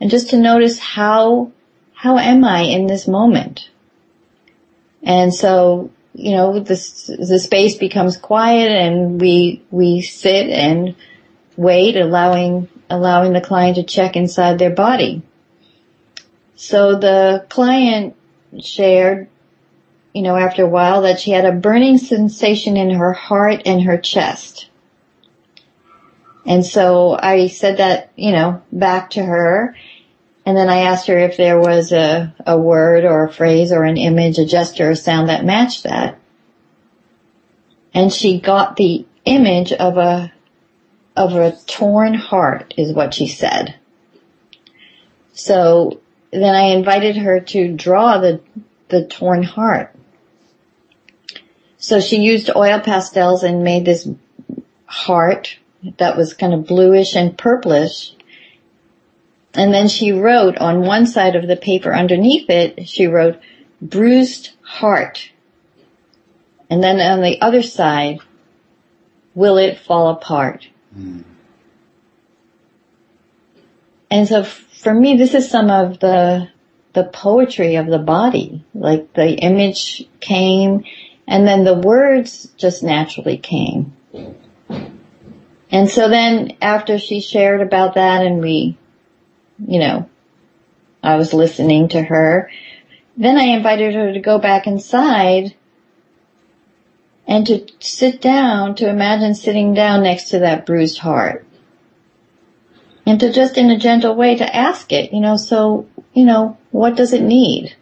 and 0.00 0.10
just 0.10 0.30
to 0.30 0.38
notice 0.38 0.78
how, 0.78 1.52
how 1.92 2.18
am 2.18 2.44
I 2.44 2.62
in 2.62 2.86
this 2.86 3.06
moment? 3.06 3.68
And 5.02 5.34
so, 5.34 5.90
you 6.14 6.32
know, 6.32 6.60
this, 6.60 7.06
the 7.06 7.38
space 7.38 7.76
becomes 7.76 8.16
quiet 8.16 8.70
and 8.70 9.20
we, 9.20 9.62
we 9.70 10.02
sit 10.02 10.48
and 10.50 10.96
wait, 11.56 11.96
allowing, 11.96 12.68
allowing 12.88 13.32
the 13.32 13.40
client 13.40 13.76
to 13.76 13.82
check 13.82 14.16
inside 14.16 14.58
their 14.58 14.70
body. 14.70 15.22
So 16.56 16.98
the 16.98 17.46
client 17.48 18.16
shared 18.60 19.28
you 20.12 20.22
know, 20.22 20.36
after 20.36 20.64
a 20.64 20.68
while 20.68 21.02
that 21.02 21.20
she 21.20 21.30
had 21.30 21.44
a 21.44 21.52
burning 21.52 21.98
sensation 21.98 22.76
in 22.76 22.90
her 22.90 23.12
heart 23.12 23.62
and 23.64 23.82
her 23.82 23.96
chest. 23.96 24.68
And 26.44 26.64
so 26.64 27.16
I 27.20 27.48
said 27.48 27.76
that, 27.76 28.10
you 28.16 28.32
know, 28.32 28.62
back 28.72 29.10
to 29.10 29.22
her. 29.22 29.76
And 30.46 30.56
then 30.56 30.68
I 30.68 30.80
asked 30.82 31.06
her 31.06 31.18
if 31.18 31.36
there 31.36 31.60
was 31.60 31.92
a, 31.92 32.34
a 32.46 32.58
word 32.58 33.04
or 33.04 33.24
a 33.24 33.32
phrase 33.32 33.72
or 33.72 33.84
an 33.84 33.96
image, 33.96 34.38
a 34.38 34.46
gesture, 34.46 34.90
a 34.90 34.96
sound 34.96 35.28
that 35.28 35.44
matched 35.44 35.84
that. 35.84 36.18
And 37.92 38.12
she 38.12 38.40
got 38.40 38.76
the 38.76 39.06
image 39.24 39.72
of 39.72 39.96
a, 39.98 40.32
of 41.16 41.34
a 41.34 41.56
torn 41.66 42.14
heart 42.14 42.74
is 42.76 42.92
what 42.92 43.14
she 43.14 43.26
said. 43.26 43.74
So 45.32 46.00
then 46.30 46.54
I 46.54 46.74
invited 46.74 47.16
her 47.16 47.40
to 47.40 47.72
draw 47.74 48.18
the, 48.18 48.40
the 48.88 49.06
torn 49.06 49.42
heart. 49.42 49.94
So 51.78 52.00
she 52.00 52.20
used 52.20 52.50
oil 52.54 52.80
pastels 52.80 53.42
and 53.42 53.64
made 53.64 53.84
this 53.84 54.08
heart 54.84 55.56
that 55.98 56.16
was 56.16 56.34
kind 56.34 56.52
of 56.52 56.66
bluish 56.66 57.16
and 57.16 57.36
purplish. 57.36 58.12
And 59.54 59.74
then 59.74 59.88
she 59.88 60.12
wrote 60.12 60.58
on 60.58 60.82
one 60.82 61.06
side 61.06 61.34
of 61.34 61.46
the 61.46 61.56
paper 61.56 61.94
underneath 61.94 62.48
it, 62.48 62.88
she 62.88 63.06
wrote 63.06 63.40
bruised 63.82 64.50
heart. 64.62 65.30
And 66.68 66.82
then 66.82 67.00
on 67.00 67.20
the 67.20 67.40
other 67.40 67.62
side, 67.62 68.20
will 69.34 69.56
it 69.56 69.78
fall 69.78 70.08
apart? 70.10 70.68
Mm. 70.96 71.24
And 74.10 74.28
so 74.28 74.44
for 74.44 74.92
me, 74.92 75.16
this 75.16 75.34
is 75.34 75.50
some 75.50 75.70
of 75.70 76.00
the, 76.00 76.48
the 76.92 77.04
poetry 77.04 77.76
of 77.76 77.86
the 77.86 77.98
body. 77.98 78.64
Like 78.74 79.12
the 79.14 79.30
image 79.30 80.08
came 80.20 80.84
and 81.26 81.46
then 81.46 81.64
the 81.64 81.74
words 81.74 82.48
just 82.56 82.82
naturally 82.82 83.38
came. 83.38 83.96
And 85.70 85.88
so 85.88 86.08
then 86.08 86.56
after 86.60 86.98
she 86.98 87.20
shared 87.20 87.60
about 87.60 87.94
that 87.94 88.26
and 88.26 88.40
we, 88.40 88.76
you 89.66 89.78
know, 89.78 90.08
I 91.02 91.16
was 91.16 91.32
listening 91.32 91.88
to 91.88 92.02
her, 92.02 92.50
then 93.16 93.38
I 93.38 93.44
invited 93.44 93.94
her 93.94 94.12
to 94.12 94.20
go 94.20 94.38
back 94.38 94.66
inside 94.66 95.54
and 97.26 97.46
to 97.46 97.66
sit 97.78 98.20
down, 98.20 98.74
to 98.76 98.88
imagine 98.88 99.34
sitting 99.34 99.74
down 99.74 100.02
next 100.02 100.30
to 100.30 100.40
that 100.40 100.66
bruised 100.66 100.98
heart. 100.98 101.46
And 103.06 103.20
to 103.20 103.32
just 103.32 103.56
in 103.56 103.70
a 103.70 103.78
gentle 103.78 104.14
way 104.14 104.36
to 104.36 104.56
ask 104.56 104.92
it, 104.92 105.12
you 105.12 105.20
know, 105.20 105.36
so, 105.36 105.88
you 106.12 106.24
know, 106.24 106.58
what 106.70 106.96
does 106.96 107.12
it 107.12 107.22
need? 107.22 107.76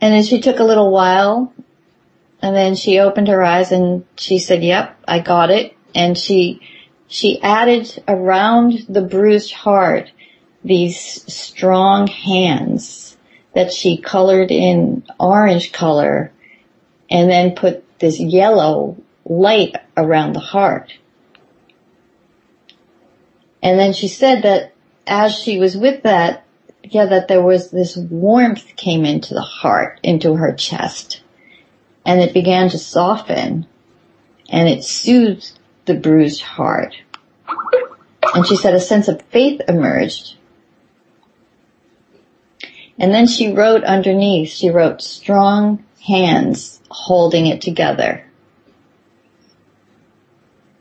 And 0.00 0.14
then 0.14 0.22
she 0.22 0.40
took 0.40 0.58
a 0.58 0.64
little 0.64 0.90
while 0.90 1.52
and 2.42 2.56
then 2.56 2.74
she 2.74 2.98
opened 2.98 3.28
her 3.28 3.42
eyes 3.42 3.72
and 3.72 4.06
she 4.16 4.38
said, 4.38 4.64
yep, 4.64 4.98
I 5.06 5.20
got 5.20 5.50
it. 5.50 5.76
And 5.94 6.16
she, 6.16 6.60
she 7.10 7.42
added 7.42 8.02
around 8.06 8.86
the 8.88 9.02
bruised 9.02 9.52
heart 9.52 10.10
these 10.62 10.96
strong 10.96 12.06
hands 12.06 13.16
that 13.52 13.72
she 13.72 13.96
colored 13.98 14.52
in 14.52 15.02
orange 15.18 15.72
color 15.72 16.32
and 17.10 17.28
then 17.28 17.56
put 17.56 17.84
this 17.98 18.20
yellow 18.20 18.96
light 19.24 19.74
around 19.96 20.34
the 20.34 20.40
heart. 20.40 20.96
And 23.60 23.76
then 23.76 23.92
she 23.92 24.06
said 24.06 24.42
that 24.42 24.72
as 25.04 25.34
she 25.34 25.58
was 25.58 25.76
with 25.76 26.04
that, 26.04 26.44
yeah, 26.84 27.06
that 27.06 27.26
there 27.26 27.42
was 27.42 27.72
this 27.72 27.96
warmth 27.96 28.76
came 28.76 29.04
into 29.04 29.34
the 29.34 29.40
heart, 29.40 29.98
into 30.04 30.34
her 30.36 30.54
chest 30.54 31.22
and 32.06 32.20
it 32.20 32.32
began 32.32 32.68
to 32.70 32.78
soften 32.78 33.66
and 34.48 34.68
it 34.68 34.84
soothed 34.84 35.58
the 35.86 35.94
bruised 35.94 36.42
heart. 36.42 36.94
And 38.34 38.46
she 38.46 38.56
said 38.56 38.74
a 38.74 38.80
sense 38.80 39.08
of 39.08 39.22
faith 39.22 39.60
emerged. 39.68 40.36
And 42.98 43.12
then 43.12 43.26
she 43.26 43.52
wrote 43.52 43.82
underneath, 43.82 44.50
she 44.50 44.68
wrote 44.68 45.00
strong 45.00 45.84
hands 46.06 46.80
holding 46.90 47.46
it 47.46 47.62
together. 47.62 48.24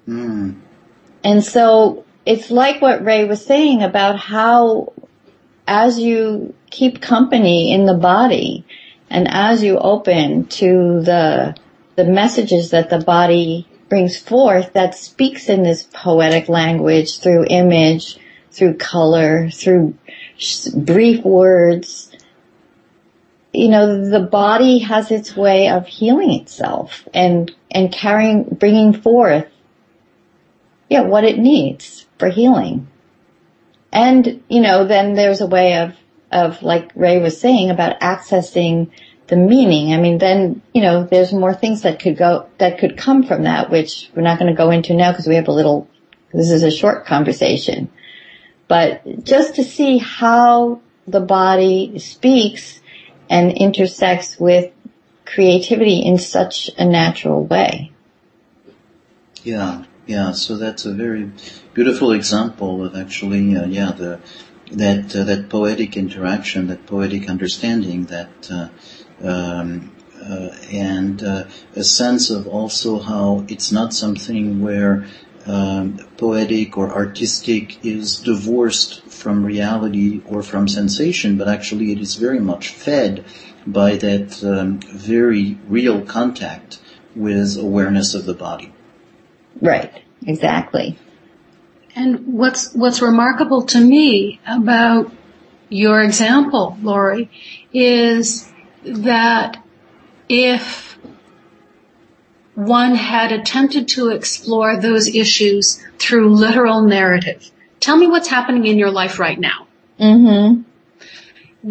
Mm. 0.07 0.59
And 1.23 1.43
so 1.43 2.05
it's 2.25 2.51
like 2.51 2.81
what 2.81 3.05
Rae 3.05 3.25
was 3.25 3.45
saying 3.45 3.83
about 3.83 4.19
how 4.19 4.93
as 5.67 5.99
you 5.99 6.55
keep 6.71 6.99
company 6.99 7.71
in 7.71 7.85
the 7.85 7.93
body, 7.93 8.65
and 9.09 9.27
as 9.29 9.63
you 9.63 9.77
open 9.77 10.47
to 10.47 11.01
the, 11.01 11.55
the 11.95 12.03
messages 12.03 12.71
that 12.71 12.89
the 12.89 12.99
body 12.99 13.67
brings 13.89 14.17
forth 14.17 14.73
that 14.73 14.95
speaks 14.95 15.49
in 15.49 15.63
this 15.63 15.83
poetic 15.91 16.47
language 16.47 17.19
through 17.19 17.45
image, 17.49 18.19
through 18.51 18.75
color, 18.75 19.49
through 19.49 19.95
brief 20.75 21.23
words, 21.23 22.11
you 23.51 23.69
know, 23.69 24.07
the 24.07 24.19
body 24.19 24.79
has 24.79 25.11
its 25.11 25.35
way 25.35 25.69
of 25.69 25.87
healing 25.87 26.31
itself 26.33 27.07
and, 27.13 27.51
and 27.71 27.91
carrying, 27.91 28.43
bringing 28.43 28.93
forth, 28.93 29.47
yeah, 30.89 31.01
what 31.01 31.23
it 31.23 31.39
needs 31.39 32.05
for 32.17 32.29
healing. 32.29 32.87
And, 33.91 34.43
you 34.49 34.61
know, 34.61 34.85
then 34.85 35.15
there's 35.15 35.41
a 35.41 35.47
way 35.47 35.77
of 35.77 35.95
of 36.31 36.61
like 36.61 36.91
Rae 36.95 37.19
was 37.19 37.39
saying 37.39 37.69
about 37.69 37.99
accessing 37.99 38.91
the 39.29 39.35
meaning. 39.35 39.93
I 39.93 39.97
mean, 39.97 40.17
then, 40.17 40.61
you 40.73 40.81
know, 40.81 41.03
there's 41.03 41.31
more 41.31 41.53
things 41.53 41.83
that 41.83 41.99
could 41.99 42.17
go, 42.17 42.47
that 42.57 42.79
could 42.79 42.97
come 42.97 43.23
from 43.23 43.43
that, 43.43 43.69
which 43.69 44.09
we're 44.15 44.23
not 44.23 44.39
going 44.39 44.51
to 44.51 44.57
go 44.57 44.71
into 44.71 44.93
now 44.93 45.11
because 45.11 45.27
we 45.27 45.35
have 45.35 45.47
a 45.47 45.53
little, 45.53 45.87
this 46.33 46.51
is 46.51 46.63
a 46.63 46.71
short 46.71 47.05
conversation. 47.05 47.89
But 48.67 49.23
just 49.23 49.55
to 49.55 49.63
see 49.63 49.97
how 49.97 50.81
the 51.07 51.19
body 51.19 51.99
speaks 51.99 52.81
and 53.29 53.51
intersects 53.51 54.39
with 54.39 54.71
creativity 55.25 55.99
in 55.99 56.17
such 56.17 56.71
a 56.77 56.85
natural 56.85 57.43
way. 57.45 57.91
Yeah, 59.43 59.85
yeah. 60.07 60.31
So 60.31 60.57
that's 60.57 60.85
a 60.85 60.93
very 60.93 61.31
beautiful 61.73 62.11
example 62.11 62.83
of 62.83 62.95
actually, 62.95 63.55
uh, 63.55 63.65
yeah, 63.65 63.91
the 63.91 64.19
that 64.71 65.15
uh, 65.15 65.23
that 65.23 65.49
poetic 65.49 65.97
interaction, 65.97 66.67
that 66.67 66.85
poetic 66.85 67.29
understanding, 67.29 68.05
that 68.05 68.51
uh, 68.51 68.69
um, 69.23 69.91
uh, 70.21 70.49
and 70.71 71.23
uh, 71.23 71.45
a 71.75 71.83
sense 71.83 72.29
of 72.29 72.47
also 72.47 72.99
how 72.99 73.45
it's 73.47 73.71
not 73.71 73.93
something 73.93 74.61
where 74.61 75.05
um, 75.45 75.97
poetic 76.17 76.77
or 76.77 76.91
artistic 76.91 77.83
is 77.85 78.17
divorced 78.17 79.03
from 79.05 79.45
reality 79.45 80.21
or 80.25 80.43
from 80.43 80.67
sensation, 80.67 81.37
but 81.37 81.47
actually 81.47 81.91
it 81.91 81.99
is 81.99 82.15
very 82.15 82.39
much 82.39 82.69
fed 82.69 83.25
by 83.65 83.95
that 83.95 84.43
um, 84.43 84.79
very 84.79 85.57
real 85.67 86.05
contact 86.05 86.79
with 87.15 87.57
awareness 87.57 88.13
of 88.13 88.25
the 88.25 88.33
body. 88.33 88.71
Right, 89.61 90.03
exactly. 90.25 90.97
And 91.95 92.33
what's, 92.33 92.73
what's 92.73 93.01
remarkable 93.01 93.63
to 93.63 93.79
me 93.79 94.39
about 94.47 95.11
your 95.69 96.01
example, 96.01 96.77
Laury, 96.81 97.29
is 97.73 98.48
that 98.83 99.63
if 100.27 100.97
one 102.55 102.95
had 102.95 103.31
attempted 103.31 103.87
to 103.87 104.09
explore 104.09 104.79
those 104.79 105.07
issues 105.07 105.83
through 105.97 106.35
literal 106.35 106.81
narrative, 106.81 107.49
tell 107.79 107.95
me 107.95 108.07
what's 108.07 108.27
happening 108.27 108.65
in 108.65 108.77
your 108.77 108.91
life 108.91 109.19
right 109.19 109.39
now. 109.39 109.67
Mm-hmm. 109.99 110.61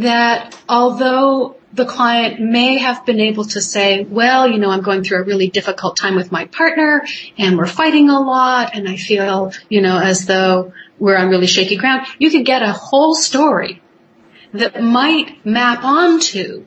That 0.01 0.59
although 0.69 1.57
the 1.73 1.85
client 1.85 2.41
may 2.41 2.79
have 2.79 3.05
been 3.05 3.21
able 3.21 3.45
to 3.45 3.61
say, 3.61 4.05
well, 4.05 4.49
you 4.49 4.59
know, 4.59 4.71
I'm 4.71 4.83
going 4.83 5.05
through 5.05 5.19
a 5.19 5.25
really 5.25 5.49
difficult 5.49 5.97
time 5.97 6.17
with 6.17 6.33
my 6.33 6.47
partner 6.47 7.03
and 7.37 7.59
we're 7.59 7.67
fighting 7.67 8.09
a 8.09 8.21
lot 8.21 8.71
and 8.75 8.89
I 8.89 8.97
feel, 8.97 9.53
you 9.69 9.83
know, 9.83 9.99
as 9.99 10.27
though 10.27 10.73
we're 10.99 11.17
on 11.17 11.29
really 11.29 11.47
shaky 11.47 11.77
ground. 11.77 12.07
You 12.19 12.31
could 12.31 12.47
get 12.47 12.63
a 12.63 12.73
whole 12.73 13.15
story 13.15 13.83
that 14.53 14.83
might 14.83 15.45
map 15.45 15.85
onto 15.85 16.65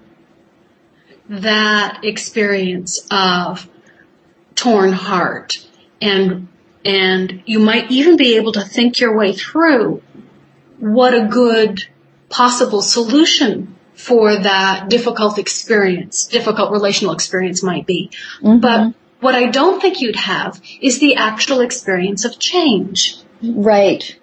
that 1.31 2.03
experience 2.03 3.07
of 3.09 3.67
torn 4.53 4.91
heart 4.91 5.65
and 6.01 6.49
and 6.83 7.43
you 7.45 7.59
might 7.59 7.89
even 7.89 8.17
be 8.17 8.35
able 8.35 8.51
to 8.51 8.61
think 8.61 8.99
your 8.99 9.15
way 9.15 9.31
through 9.31 10.03
what 10.77 11.13
a 11.13 11.27
good 11.27 11.83
possible 12.29 12.81
solution 12.81 13.75
for 13.93 14.35
that 14.35 14.89
difficult 14.89 15.37
experience, 15.37 16.25
difficult 16.25 16.71
relational 16.71 17.13
experience 17.13 17.63
might 17.63 17.85
be. 17.85 18.09
Mm-hmm. 18.41 18.59
But 18.59 18.93
what 19.19 19.35
I 19.35 19.51
don't 19.51 19.79
think 19.79 20.01
you'd 20.01 20.15
have 20.15 20.59
is 20.81 20.99
the 20.99 21.15
actual 21.15 21.61
experience 21.61 22.25
of 22.25 22.39
change. 22.39 23.17
Right. 23.43 24.19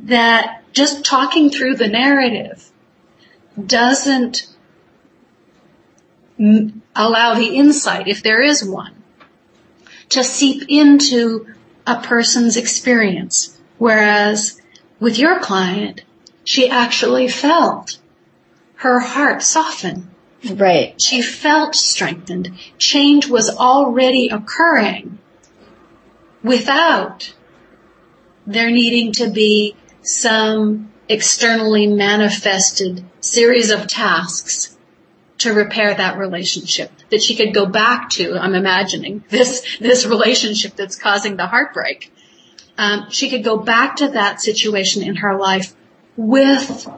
That 0.00 0.62
just 0.72 1.04
talking 1.04 1.50
through 1.50 1.76
the 1.76 1.88
narrative 1.88 2.70
doesn't 3.62 4.46
allow 6.38 7.34
the 7.34 7.56
insight, 7.56 8.08
if 8.08 8.22
there 8.22 8.42
is 8.42 8.64
one, 8.64 8.94
to 10.10 10.22
seep 10.22 10.64
into 10.68 11.46
a 11.86 12.00
person's 12.02 12.56
experience. 12.56 13.58
Whereas 13.78 14.60
with 15.00 15.18
your 15.18 15.40
client, 15.40 16.02
she 16.44 16.68
actually 16.68 17.28
felt 17.28 17.98
her 18.76 19.00
heart 19.00 19.42
soften. 19.42 20.10
Right. 20.48 21.00
She 21.00 21.22
felt 21.22 21.74
strengthened. 21.74 22.52
Change 22.78 23.28
was 23.28 23.48
already 23.50 24.28
occurring 24.28 25.18
without 26.42 27.34
there 28.46 28.70
needing 28.70 29.12
to 29.12 29.28
be 29.28 29.74
some 30.02 30.92
externally 31.08 31.86
manifested 31.86 33.04
series 33.20 33.70
of 33.70 33.88
tasks 33.88 34.75
to 35.46 35.54
repair 35.54 35.94
that 35.94 36.18
relationship 36.18 36.92
that 37.10 37.22
she 37.22 37.36
could 37.36 37.54
go 37.54 37.66
back 37.66 38.10
to. 38.10 38.36
I'm 38.36 38.54
imagining 38.54 39.24
this, 39.28 39.78
this 39.78 40.06
relationship 40.06 40.76
that's 40.76 40.96
causing 40.96 41.36
the 41.36 41.46
heartbreak. 41.46 42.12
Um, 42.78 43.10
she 43.10 43.30
could 43.30 43.42
go 43.42 43.56
back 43.56 43.96
to 43.96 44.08
that 44.08 44.40
situation 44.40 45.02
in 45.02 45.16
her 45.16 45.38
life 45.38 45.74
with 46.16 46.88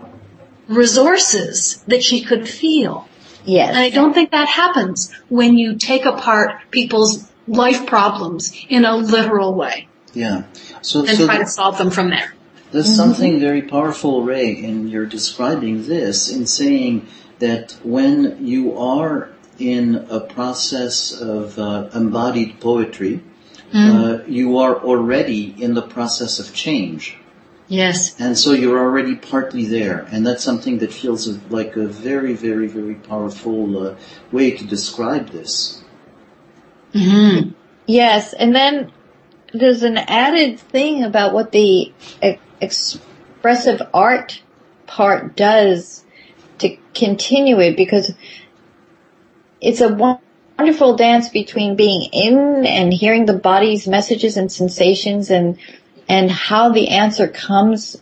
resources 0.67 1.83
that 1.87 2.03
she 2.03 2.23
could 2.23 2.49
feel. 2.49 3.09
Yes. 3.45 3.71
And 3.71 3.79
I 3.79 3.91
don't 3.91 4.13
think 4.13 4.33
that 4.33 4.49
happens 4.49 5.13
when 5.29 5.57
you 5.57 5.77
take 5.77 6.05
apart 6.05 6.71
people's 6.71 7.31
life 7.47 7.87
problems 7.87 8.53
in 8.69 8.85
a 8.85 8.97
literal 8.97 9.55
way 9.55 9.89
Yeah. 10.13 10.45
So, 10.83 11.01
and 11.01 11.17
so 11.17 11.27
try 11.27 11.39
to 11.39 11.47
solve 11.47 11.79
them 11.79 11.91
from 11.91 12.11
there. 12.11 12.35
There's 12.71 12.95
something 12.95 13.41
very 13.41 13.63
powerful, 13.63 14.23
Rae, 14.23 14.53
in 14.53 14.89
your 14.89 15.07
describing 15.07 15.87
this, 15.87 16.31
in 16.31 16.47
saying 16.47 17.07
that 17.39 17.77
when 17.83 18.47
you 18.47 18.77
are 18.79 19.31
in 19.59 20.07
a 20.11 20.21
process 20.21 21.13
of 21.13 21.59
uh, 21.59 21.91
embodied 21.95 22.61
poetry, 22.61 23.23
uh, 23.75 24.21
you 24.27 24.59
are 24.59 24.77
already 24.77 25.55
in 25.63 25.75
the 25.75 25.83
process 25.83 26.39
of 26.39 26.55
change. 26.55 27.19
Yes. 27.69 28.19
And 28.19 28.37
so 28.37 28.53
you're 28.53 28.79
already 28.79 29.15
partly 29.15 29.67
there. 29.67 30.07
And 30.11 30.27
that's 30.27 30.43
something 30.43 30.79
that 30.79 30.93
feels 30.93 31.29
like 31.51 31.77
a 31.77 31.87
very, 31.87 32.33
very, 32.33 32.67
very 32.67 32.95
powerful 32.95 33.89
uh, 33.89 33.97
way 34.33 34.53
to 34.53 34.65
describe 34.65 35.29
this. 35.31 35.83
Mm-hmm. 36.95 37.51
Yes, 37.87 38.33
and 38.33 38.55
then 38.55 38.93
there's 39.53 39.83
an 39.83 39.99
added 39.99 40.59
thing 40.59 41.05
about 41.05 41.35
what 41.35 41.53
the 41.53 41.93
e- 42.23 42.39
expressive 42.61 43.83
art 43.93 44.43
part 44.87 45.37
does 45.37 46.05
to 46.59 46.77
continue 46.95 47.61
it 47.61 47.77
because 47.77 48.13
it's 49.61 49.81
a 49.81 50.21
wonderful 50.59 50.97
dance 50.97 51.29
between 51.29 51.77
being 51.77 52.09
in 52.13 52.67
and 52.67 52.93
hearing 52.93 53.27
the 53.27 53.39
body's 53.39 53.87
messages 53.87 54.37
and 54.37 54.51
sensations 54.51 55.31
and 55.31 55.59
and 56.09 56.31
how 56.31 56.71
the 56.71 56.89
answer 56.89 57.29
comes 57.29 57.97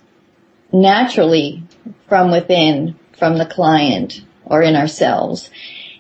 naturally 0.72 1.62
from 2.08 2.30
within 2.30 2.98
from 3.18 3.38
the 3.38 3.46
client 3.46 4.22
or 4.44 4.62
in 4.62 4.76
ourselves. 4.76 5.50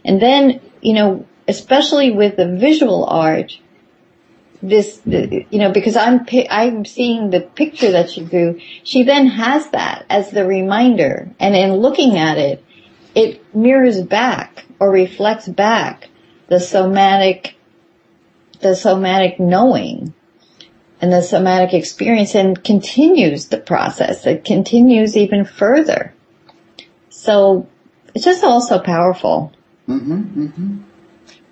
And 0.04 0.20
then, 0.22 0.60
you 0.80 0.94
know, 0.94 1.26
especially 1.48 2.12
with 2.12 2.36
the 2.36 2.56
visual 2.56 3.04
art, 3.06 3.58
this, 4.62 4.98
the, 4.98 5.46
you 5.50 5.58
know, 5.58 5.72
because 5.72 5.96
I'm, 5.96 6.24
pi- 6.24 6.48
I'm 6.50 6.84
seeing 6.84 7.30
the 7.30 7.40
picture 7.40 7.92
that 7.92 8.10
she 8.10 8.24
drew, 8.24 8.60
she 8.82 9.02
then 9.02 9.26
has 9.28 9.70
that 9.70 10.06
as 10.08 10.30
the 10.30 10.46
reminder. 10.46 11.30
And 11.38 11.54
in 11.54 11.74
looking 11.74 12.16
at 12.16 12.38
it, 12.38 12.64
it 13.14 13.54
mirrors 13.54 14.02
back 14.02 14.64
or 14.78 14.90
reflects 14.90 15.48
back 15.48 16.08
the 16.48 16.60
somatic, 16.60 17.56
the 18.60 18.76
somatic 18.76 19.40
knowing 19.40 20.14
and 21.00 21.12
the 21.12 21.22
somatic 21.22 21.74
experience 21.74 22.34
and 22.34 22.62
continues 22.62 23.46
the 23.46 23.58
process. 23.58 24.26
It 24.26 24.44
continues 24.44 25.16
even 25.16 25.44
further. 25.44 26.14
So 27.10 27.68
it's 28.14 28.24
just 28.24 28.44
also 28.44 28.78
powerful. 28.78 29.52
hmm 29.86 30.00
hmm 30.22 30.78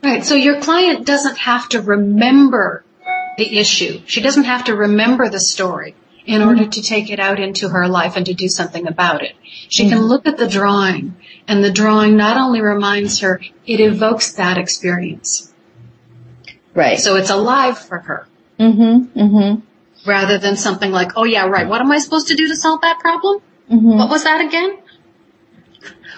Right. 0.02 0.24
So 0.24 0.34
your 0.34 0.60
client 0.60 1.06
doesn't 1.06 1.38
have 1.38 1.68
to 1.70 1.80
remember 1.80 2.83
the 3.36 3.58
issue. 3.58 4.00
She 4.06 4.20
doesn't 4.20 4.44
have 4.44 4.64
to 4.64 4.76
remember 4.76 5.28
the 5.28 5.40
story 5.40 5.94
in 6.26 6.40
order 6.40 6.66
to 6.66 6.82
take 6.82 7.10
it 7.10 7.20
out 7.20 7.38
into 7.38 7.68
her 7.68 7.86
life 7.86 8.16
and 8.16 8.24
to 8.26 8.34
do 8.34 8.48
something 8.48 8.86
about 8.86 9.22
it. 9.22 9.34
She 9.68 9.88
can 9.88 10.02
look 10.02 10.26
at 10.26 10.38
the 10.38 10.48
drawing 10.48 11.16
and 11.46 11.62
the 11.62 11.70
drawing 11.70 12.16
not 12.16 12.36
only 12.36 12.60
reminds 12.60 13.20
her, 13.20 13.40
it 13.66 13.80
evokes 13.80 14.32
that 14.34 14.56
experience. 14.56 15.52
Right. 16.74 16.98
So 16.98 17.16
it's 17.16 17.30
alive 17.30 17.78
for 17.78 17.98
her 17.98 18.26
mm-hmm, 18.58 19.18
mm-hmm, 19.18 20.08
rather 20.08 20.38
than 20.38 20.56
something 20.56 20.90
like, 20.90 21.12
oh 21.16 21.24
yeah, 21.24 21.46
right. 21.46 21.68
What 21.68 21.80
am 21.80 21.92
I 21.92 21.98
supposed 21.98 22.28
to 22.28 22.34
do 22.34 22.48
to 22.48 22.56
solve 22.56 22.80
that 22.80 22.98
problem? 23.00 23.40
mm-hmm. 23.70 23.98
What 23.98 24.10
was 24.10 24.24
that 24.24 24.40
again? 24.40 24.78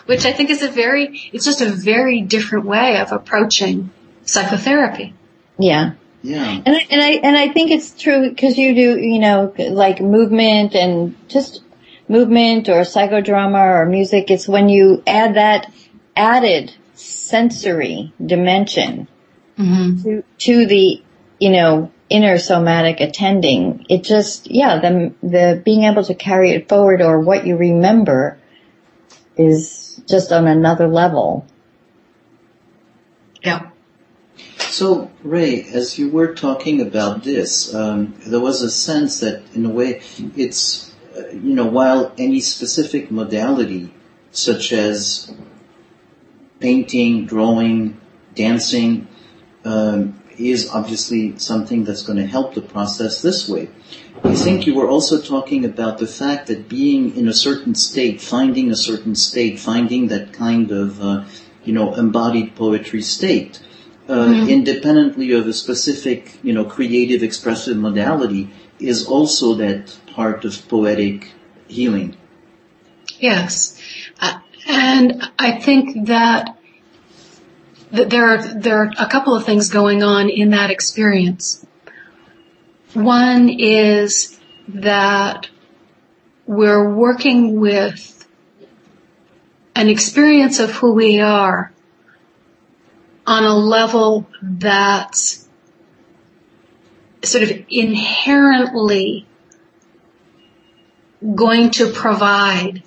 Which 0.07 0.25
I 0.25 0.33
think 0.33 0.51
is 0.51 0.63
a 0.63 0.69
very, 0.69 1.31
it's 1.33 1.45
just 1.45 1.61
a 1.61 1.69
very 1.69 2.23
different 2.23 2.65
way 2.65 2.99
of 2.99 3.11
approaching 3.11 3.91
psychotherapy. 4.25 5.15
Yeah. 5.59 5.95
Yeah. 6.27 6.61
And 6.65 6.69
I, 6.69 6.87
and 6.91 7.03
I, 7.03 7.11
and 7.23 7.37
I 7.37 7.53
think 7.53 7.71
it's 7.71 7.93
true 7.93 8.29
because 8.29 8.59
you 8.59 8.75
do, 8.75 8.99
you 8.99 9.21
know, 9.21 9.55
like 9.57 10.01
movement 10.01 10.75
and 10.75 11.17
just 11.29 11.63
movement 12.09 12.69
or 12.69 12.81
psychodrama 12.81 13.83
or 13.83 13.87
music. 13.87 14.31
It's 14.31 14.49
when 14.49 14.69
you 14.69 15.03
add 15.07 15.37
that 15.37 15.73
added 16.17 16.75
sensory 16.95 18.13
dimension 18.25 19.09
Mm-hmm. 19.59 20.03
to, 20.03 20.23
to 20.39 20.67
the, 20.67 21.03
you 21.41 21.51
know, 21.51 21.91
inner 22.11 22.37
somatic 22.37 23.01
attending. 23.01 23.87
It 23.89 24.05
just, 24.05 24.51
yeah, 24.51 24.81
the, 24.81 25.15
the 25.23 25.63
being 25.65 25.85
able 25.85 26.05
to 26.05 26.15
carry 26.15 26.51
it 26.51 26.69
forward 26.69 27.01
or 27.01 27.21
what 27.21 27.47
you 27.47 27.57
remember 27.57 28.39
is 29.39 30.03
just 30.07 30.31
on 30.31 30.47
another 30.47 30.89
level. 30.89 31.47
Yeah. 33.43 33.71
So, 34.79 35.11
Rae, 35.23 35.63
as 35.73 35.99
you 35.99 36.11
were 36.11 36.35
talking 36.35 36.83
about 36.83 37.25
this, 37.25 37.75
um, 37.75 38.13
there 38.27 38.41
was 38.41 38.61
a 38.61 38.69
sense 38.69 39.21
that, 39.21 39.41
in 39.55 39.65
a 39.65 39.71
way, 39.71 40.03
it's, 40.37 40.93
uh, 41.17 41.29
you 41.31 41.55
know, 41.55 41.65
while 41.65 42.13
any 42.19 42.41
specific 42.41 43.11
modality, 43.11 43.95
such 44.33 44.75
as 44.75 45.33
painting, 46.61 47.25
drawing, 47.25 47.99
dancing, 48.35 49.09
um, 49.65 50.21
is 50.37 50.69
obviously 50.69 51.39
something 51.39 51.85
that's 51.85 52.03
going 52.03 52.19
to 52.19 52.27
help 52.27 52.53
the 52.53 52.61
process 52.61 53.23
this 53.23 53.49
way. 53.49 53.71
I 54.25 54.35
think 54.35 54.67
you 54.67 54.75
were 54.75 54.91
also 54.91 55.23
talking 55.23 55.65
about 55.65 55.97
the 55.97 56.07
fact 56.07 56.49
that 56.49 56.69
being 56.69 57.17
in 57.17 57.29
a 57.29 57.33
certain 57.33 57.75
state, 57.75 58.21
finding 58.21 58.71
a 58.71 58.77
certain 58.77 59.15
state, 59.15 59.59
finding 59.59 60.09
that 60.09 60.35
kind 60.35 60.71
of, 60.71 61.01
uh, 61.01 61.25
you 61.65 61.73
know, 61.73 61.95
embodied 61.95 62.55
poetry 62.55 63.01
state, 63.01 63.63
uh, 64.09 64.47
independently 64.49 65.33
of 65.33 65.47
a 65.47 65.53
specific, 65.53 66.39
you 66.43 66.53
know, 66.53 66.65
creative 66.65 67.23
expressive 67.23 67.77
modality, 67.77 68.51
is 68.79 69.07
also 69.07 69.55
that 69.55 69.97
part 70.15 70.45
of 70.45 70.69
poetic 70.69 71.33
healing. 71.69 72.17
Yes. 73.19 73.81
Uh, 74.21 74.39
and 74.69 75.23
I 75.39 75.53
think 75.53 76.07
that, 76.07 76.59
that 77.93 78.11
there 78.11 78.27
are, 78.27 78.55
there 78.55 78.79
are 78.83 78.93
a 78.99 79.07
couple 79.07 79.35
of 79.35 79.45
things 79.45 79.71
going 79.71 80.03
on 80.03 80.29
in 80.29 80.51
that 80.51 80.71
experience. 80.71 81.65
One 82.95 83.49
is 83.49 84.39
that 84.69 85.49
we're 86.47 86.93
working 86.95 87.61
with 87.61 88.13
an 89.75 89.89
experience 89.89 90.59
of 90.59 90.71
who 90.71 90.93
we 90.93 91.21
are 91.21 91.73
on 93.27 93.45
a 93.45 93.55
level 93.57 94.29
that's 94.41 95.49
sort 97.25 97.43
of 97.43 97.51
inherently 97.69 99.27
going 101.35 101.71
to 101.71 101.91
provide 101.91 102.83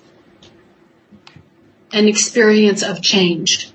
an 1.92 2.08
experience 2.08 2.82
of 2.82 3.02
change. 3.02 3.72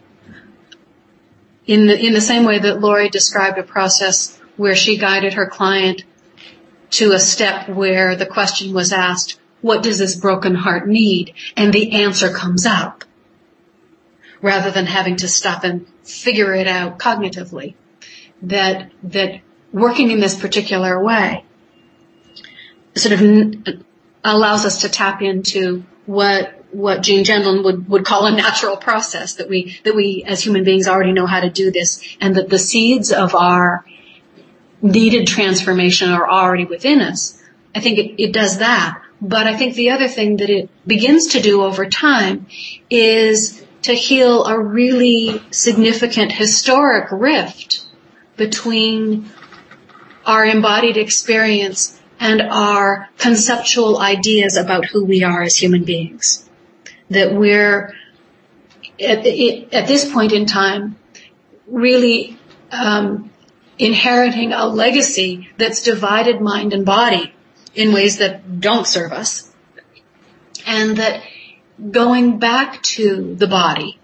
In 1.68 1.88
the, 1.88 2.00
in 2.00 2.14
the 2.14 2.22
same 2.22 2.46
way 2.46 2.60
that 2.60 2.80
Laury 2.80 3.10
described 3.10 3.58
a 3.58 3.64
process 3.64 4.40
where 4.56 4.76
she 4.76 4.98
guided 4.98 5.34
her 5.34 5.48
client 5.48 6.04
to 6.92 7.12
a 7.12 7.20
step 7.20 7.68
where 7.68 8.16
the 8.16 8.26
question 8.26 8.74
was 8.74 8.94
asked, 8.94 9.40
what 9.62 9.84
does 9.84 9.98
this 9.98 10.16
broken 10.16 10.56
heart 10.56 10.88
need? 10.88 11.34
And 11.58 11.74
the 11.74 12.04
answer 12.04 12.32
comes 12.32 12.66
out. 12.66 13.05
Rather 14.46 14.70
than 14.70 14.86
having 14.86 15.16
to 15.18 15.28
stop 15.28 15.64
and 15.64 15.88
figure 16.04 16.54
it 16.54 16.68
out 16.68 17.00
cognitively. 17.00 17.74
That, 18.44 18.92
that 19.04 19.42
working 19.74 20.12
in 20.12 20.20
this 20.20 20.40
particular 20.40 21.04
way 21.04 21.44
sort 22.96 23.14
of 23.14 23.22
n- 23.22 23.84
allows 24.24 24.66
us 24.66 24.82
to 24.82 24.90
tap 24.90 25.24
into 25.24 25.84
what 26.06 26.62
what 26.72 27.02
Gene 27.02 27.24
Gendlin 27.24 27.64
would, 27.64 27.88
would 27.88 28.06
call 28.06 28.26
a 28.26 28.36
natural 28.36 28.76
process 28.76 29.36
that 29.36 29.48
we, 29.48 29.80
that 29.86 29.96
we 29.96 30.26
as 30.28 30.44
human 30.44 30.66
beings 30.66 30.90
already 30.90 31.14
know 31.14 31.26
how 31.26 31.40
to 31.40 31.50
do 31.50 31.72
this 31.72 32.18
and 32.20 32.36
that 32.36 32.50
the 32.50 32.60
seeds 32.60 33.14
of 33.14 33.34
our 33.34 33.86
needed 34.82 35.26
transformation 35.26 36.10
are 36.10 36.30
already 36.30 36.66
within 36.66 37.00
us. 37.00 37.42
I 37.74 37.80
think 37.80 37.98
it, 37.98 38.22
it 38.22 38.34
does 38.34 38.58
that. 38.58 39.02
But 39.22 39.48
I 39.48 39.56
think 39.56 39.76
the 39.76 39.92
other 39.92 40.10
thing 40.10 40.38
that 40.38 40.50
it 40.50 40.70
begins 40.86 41.28
to 41.28 41.42
do 41.42 41.64
over 41.64 41.86
time 41.86 42.48
is 42.90 43.65
to 43.86 43.94
heal 43.94 44.46
a 44.46 44.60
really 44.60 45.40
significant 45.52 46.32
historic 46.32 47.08
rift 47.12 47.86
between 48.36 49.30
our 50.26 50.44
embodied 50.44 50.98
experience 50.98 52.02
and 52.20 52.42
our 52.42 53.08
conceptual 53.20 54.00
ideas 54.00 54.58
about 54.58 54.86
who 54.86 55.06
we 55.06 55.24
are 55.24 55.44
as 55.44 55.56
human 55.56 55.84
beings. 55.84 56.50
That 57.12 57.36
we're, 57.36 57.94
at, 59.00 59.24
at 59.28 59.88
this 59.88 60.12
point 60.12 60.32
in 60.32 60.48
time, 60.48 60.96
really 61.68 62.40
um, 62.72 63.30
inheriting 63.78 64.52
a 64.52 64.66
legacy 64.66 65.50
that's 65.58 65.84
divided 65.84 66.42
mind 66.42 66.74
and 66.74 66.88
body 66.88 67.36
in 67.76 67.94
ways 67.94 68.18
that 68.18 68.60
don't 68.60 68.88
serve 68.88 69.12
us. 69.12 69.54
And 70.66 70.98
that 70.98 71.22
going 71.92 72.40
back 72.40 72.82
to 72.84 73.36
the 73.36 73.48
body, 73.48 74.00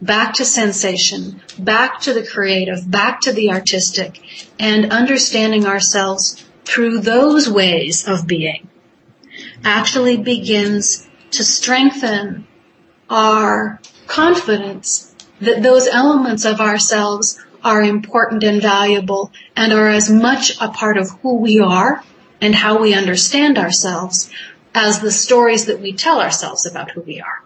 back 0.00 0.34
to 0.34 0.44
sensation, 0.44 1.40
back 1.58 2.00
to 2.00 2.12
the 2.12 2.26
creative, 2.26 2.90
back 2.90 3.20
to 3.22 3.32
the 3.32 3.50
artistic, 3.50 4.20
and 4.58 4.92
understanding 4.92 5.66
ourselves 5.66 6.44
through 6.64 7.00
those 7.00 7.48
ways 7.48 8.06
of 8.06 8.26
being 8.26 8.68
actually 9.64 10.16
begins 10.16 11.08
to 11.30 11.44
strengthen 11.44 12.46
our 13.08 13.80
confidence 14.06 15.14
that 15.40 15.62
those 15.62 15.86
elements 15.86 16.44
of 16.44 16.60
ourselves 16.60 17.38
are 17.64 17.82
important 17.82 18.42
and 18.44 18.62
valuable 18.62 19.32
and 19.56 19.72
are 19.72 19.88
as 19.88 20.10
much 20.10 20.60
a 20.60 20.68
part 20.68 20.96
of 20.96 21.10
who 21.22 21.36
we 21.36 21.60
are 21.60 22.02
and 22.40 22.54
how 22.54 22.80
we 22.80 22.94
understand 22.94 23.58
ourselves 23.58 24.30
as 24.74 25.00
the 25.00 25.10
stories 25.10 25.66
that 25.66 25.80
we 25.80 25.92
tell 25.92 26.20
ourselves 26.20 26.66
about 26.66 26.90
who 26.90 27.00
we 27.02 27.20
are. 27.20 27.42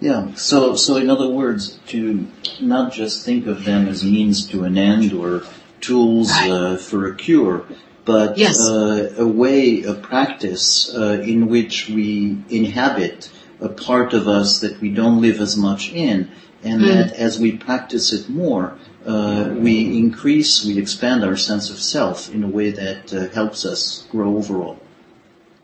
Yeah, 0.00 0.34
so, 0.34 0.76
so 0.76 0.96
in 0.96 1.08
other 1.08 1.28
words, 1.28 1.78
to 1.88 2.26
not 2.60 2.92
just 2.92 3.24
think 3.24 3.46
of 3.46 3.64
them 3.64 3.88
as 3.88 4.04
means 4.04 4.46
to 4.48 4.64
an 4.64 4.76
end 4.76 5.12
or 5.12 5.42
tools 5.80 6.30
uh, 6.32 6.76
for 6.76 7.06
a 7.06 7.14
cure, 7.14 7.64
but 8.04 8.36
yes. 8.36 8.60
uh, 8.60 9.14
a 9.16 9.26
way, 9.26 9.82
a 9.82 9.94
practice 9.94 10.94
uh, 10.94 11.22
in 11.24 11.48
which 11.48 11.88
we 11.88 12.38
inhabit 12.50 13.30
a 13.60 13.68
part 13.70 14.12
of 14.12 14.28
us 14.28 14.60
that 14.60 14.80
we 14.80 14.90
don't 14.90 15.22
live 15.22 15.40
as 15.40 15.56
much 15.56 15.90
in, 15.92 16.30
and 16.62 16.82
mm. 16.82 16.86
that 16.86 17.12
as 17.14 17.40
we 17.40 17.56
practice 17.56 18.12
it 18.12 18.28
more, 18.28 18.76
uh, 19.06 19.54
we 19.56 19.96
increase, 19.96 20.64
we 20.64 20.78
expand 20.78 21.24
our 21.24 21.36
sense 21.36 21.70
of 21.70 21.78
self 21.78 22.32
in 22.34 22.42
a 22.44 22.48
way 22.48 22.70
that 22.70 23.14
uh, 23.14 23.28
helps 23.28 23.64
us 23.64 24.06
grow 24.10 24.36
overall. 24.36 24.78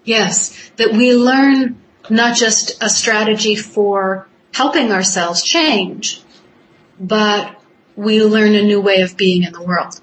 Yes, 0.05 0.71
that 0.77 0.93
we 0.93 1.15
learn 1.15 1.81
not 2.11 2.37
just 2.37 2.83
a 2.83 2.89
strategy 2.89 3.55
for 3.55 4.27
helping 4.53 4.91
ourselves 4.91 5.43
change, 5.43 6.23
but 6.99 7.61
we 7.97 8.23
learn 8.23 8.55
a 8.55 8.63
new 8.63 8.81
way 8.81 9.03
of 9.03 9.17
being 9.17 9.45
in 9.45 9.53
the 9.53 9.63
world. 9.63 10.01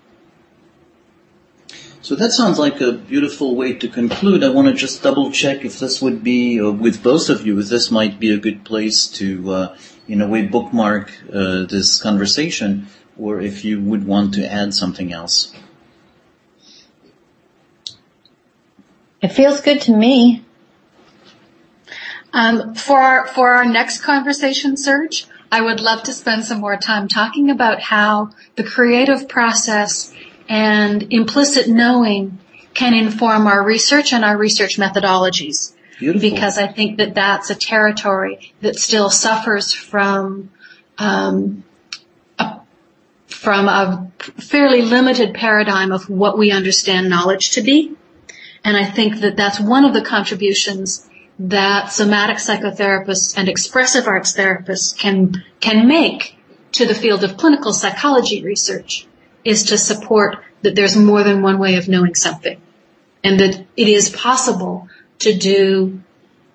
So 2.02 2.16
that 2.16 2.32
sounds 2.32 2.58
like 2.58 2.82
a 2.82 2.94
beautiful 2.94 3.56
way 3.56 3.74
to 3.74 3.88
conclude. 3.88 4.44
I 4.44 4.50
want 4.50 4.68
to 4.68 4.74
just 4.74 5.04
double 5.04 5.32
check 5.32 5.66
if 5.66 5.80
this 5.80 6.02
would 6.02 6.24
be, 6.24 6.60
uh, 6.60 6.72
with 6.72 7.04
both 7.04 7.30
of 7.30 7.46
you, 7.46 7.60
if 7.60 7.68
this 7.68 7.92
might 7.92 8.20
be 8.20 8.34
a 8.34 8.38
good 8.38 8.64
place 8.64 9.06
to, 9.20 9.52
uh, 9.52 9.78
in 10.08 10.22
a 10.22 10.28
way, 10.28 10.44
bookmark 10.44 11.12
uh, 11.32 11.66
this 11.66 12.02
conversation 12.02 12.88
or 13.18 13.42
if 13.42 13.66
you 13.66 13.82
would 13.82 14.08
want 14.08 14.34
to 14.36 14.52
add 14.52 14.74
something 14.74 15.12
else. 15.12 15.54
It 19.22 19.30
feels 19.30 19.62
good 19.62 19.82
to 19.82 19.92
me. 19.92 20.46
Um, 22.32 22.76
for 22.76 23.00
our 23.00 23.28
for 23.28 23.50
our 23.50 23.66
next 23.66 24.02
conversation, 24.02 24.78
Serge, 24.78 25.26
I 25.52 25.62
would 25.62 25.80
love 25.80 26.04
to 26.04 26.14
spend 26.14 26.46
some 26.46 26.62
more 26.62 26.78
time 26.78 27.08
talking 27.08 27.50
about 27.50 27.82
how 27.82 28.32
the 28.56 28.64
creative 28.64 29.28
process 29.28 30.14
and 30.48 31.12
implicit 31.12 31.68
knowing 31.68 32.38
can 32.74 32.94
inform 32.94 33.48
our 33.48 33.64
research 33.64 34.14
and 34.14 34.24
our 34.24 34.38
research 34.38 34.78
methodologies. 34.78 35.74
Beautiful. 35.98 36.30
Because 36.30 36.58
I 36.58 36.68
think 36.68 36.98
that 36.98 37.16
that's 37.16 37.50
a 37.50 37.56
territory 37.56 38.54
that 38.62 38.76
still 38.76 39.10
suffers 39.10 39.74
from 39.74 40.52
um, 40.98 41.64
from 43.28 43.68
a 43.68 44.12
fairly 44.38 44.82
limited 44.82 45.34
paradigm 45.34 45.92
of 45.92 46.10
what 46.10 46.38
we 46.38 46.52
understand 46.52 47.10
knowledge 47.10 47.52
to 47.52 47.62
be. 47.62 47.96
And 48.64 48.76
I 48.76 48.86
think 48.86 49.22
that 49.22 49.38
that's 49.38 49.60
one 49.60 49.86
of 49.86 49.94
the 49.94 50.02
contributions 50.02 51.08
that 51.40 51.92
somatic 51.92 52.38
psychotherapists 52.38 53.38
and 53.38 53.48
expressive 53.48 54.08
arts 54.08 54.36
therapists 54.36 54.98
can, 54.98 55.44
can 55.60 55.88
make 55.88 56.38
to 56.74 56.86
the 56.86 56.94
field 56.94 57.24
of 57.24 57.38
clinical 57.38 57.74
psychology 57.74 58.44
research 58.44 59.08
is 59.46 59.64
to 59.64 59.78
support 59.78 60.44
that 60.62 60.76
there's 60.76 60.98
more 60.98 61.24
than 61.24 61.42
one 61.42 61.58
way 61.58 61.76
of 61.76 61.88
knowing 61.88 62.14
something 62.14 62.62
and 63.24 63.40
that 63.40 63.66
it 63.78 63.88
is 63.88 64.10
possible 64.10 64.90
to 65.20 65.34
do 65.34 66.02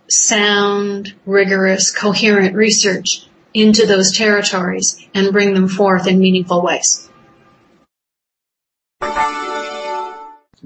sound, 0.09 1.15
rigorous, 1.25 1.91
coherent 1.91 2.55
research 2.55 3.27
into 3.53 3.87
those 3.87 4.17
territories 4.17 4.99
and 5.15 5.33
bring 5.33 5.55
them 5.55 5.69
forth 5.69 6.07
in 6.07 6.19
meaningful 6.19 6.63
ways. 6.63 7.09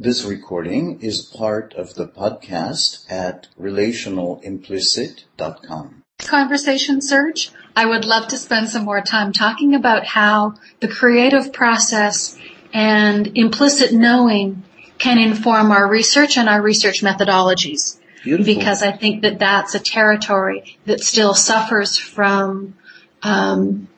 This 0.01 0.25
recording 0.25 1.01
is 1.01 1.23
part 1.23 1.75
of 1.75 1.97
the 1.97 2.07
podcast 2.07 3.05
at 3.11 3.49
relationalimplicit.com. 3.61 6.05
Conversation 6.21 7.03
Serge. 7.03 7.51
I 7.75 7.85
would 7.85 8.05
love 8.05 8.29
to 8.29 8.39
spend 8.39 8.69
some 8.69 8.85
more 8.85 9.01
time 9.01 9.33
talking 9.33 9.75
about 9.75 10.07
how 10.07 10.55
the 10.79 10.87
creative 10.87 11.53
process 11.53 12.39
and 12.73 13.37
implicit 13.37 13.93
knowing 13.93 14.63
can 14.99 15.19
inform 15.19 15.73
our 15.73 15.89
research 15.89 16.39
and 16.39 16.49
our 16.49 16.63
research 16.63 17.03
methodologies. 17.03 17.99
Beautiful. 18.23 18.55
Because 18.55 18.85
I 18.85 18.93
think 18.93 19.23
that 19.23 19.41
that's 19.41 19.75
a 19.75 19.81
territory 19.81 20.79
that 20.87 21.01
still 21.01 21.35
suffers 21.35 21.99
from 21.99 22.77
um, 23.25 23.89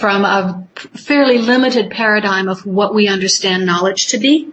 from 0.00 0.24
a 0.24 0.66
fairly 0.76 1.36
limited 1.36 1.90
paradigm 1.90 2.48
of 2.48 2.64
what 2.64 2.94
we 2.94 3.06
understand 3.06 3.66
knowledge 3.66 4.06
to 4.08 4.18
be. 4.18 4.50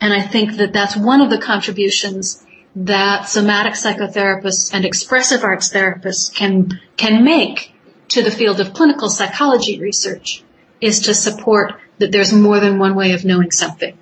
And 0.00 0.10
I 0.10 0.22
think 0.22 0.56
that 0.56 0.72
that's 0.72 0.96
one 0.96 1.20
of 1.20 1.28
the 1.28 1.38
contributions 1.38 2.42
that 2.74 3.28
somatic 3.28 3.74
psychotherapists 3.74 4.72
and 4.72 4.86
expressive 4.86 5.44
arts 5.44 5.70
therapists 5.70 6.34
can, 6.34 6.80
can 6.96 7.22
make 7.24 7.74
to 8.08 8.22
the 8.22 8.30
field 8.30 8.58
of 8.58 8.72
clinical 8.72 9.10
psychology 9.10 9.78
research 9.78 10.42
is 10.80 11.00
to 11.00 11.12
support 11.12 11.74
that 11.98 12.10
there's 12.10 12.32
more 12.32 12.58
than 12.58 12.78
one 12.78 12.94
way 12.94 13.12
of 13.12 13.22
knowing 13.22 13.50
something 13.50 13.98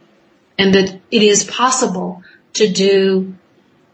and 0.58 0.74
that 0.74 1.00
it 1.10 1.22
is 1.22 1.42
possible 1.42 2.22
to 2.52 2.70
do 2.70 3.34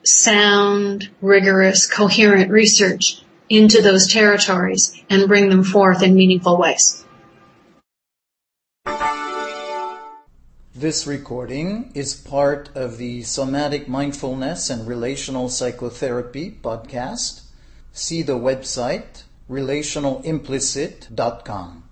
sound, 0.04 1.08
rigorous, 1.22 1.90
coherent 1.90 2.50
research 2.50 3.23
into 3.48 3.80
those 3.82 4.12
territories 4.12 5.02
and 5.10 5.26
bring 5.28 5.48
them 5.48 5.64
forth 5.64 6.02
in 6.02 6.14
meaningful 6.14 6.58
ways. 6.58 7.04
This 10.74 11.06
recording 11.06 11.92
is 11.94 12.14
part 12.14 12.68
of 12.74 12.98
the 12.98 13.22
Somatic 13.22 13.88
Mindfulness 13.88 14.68
and 14.70 14.88
Relational 14.88 15.48
Psychotherapy 15.48 16.58
podcast. 16.62 17.42
See 17.92 18.22
the 18.22 18.36
website 18.36 19.22
relationalimplicit.com. 19.48 21.83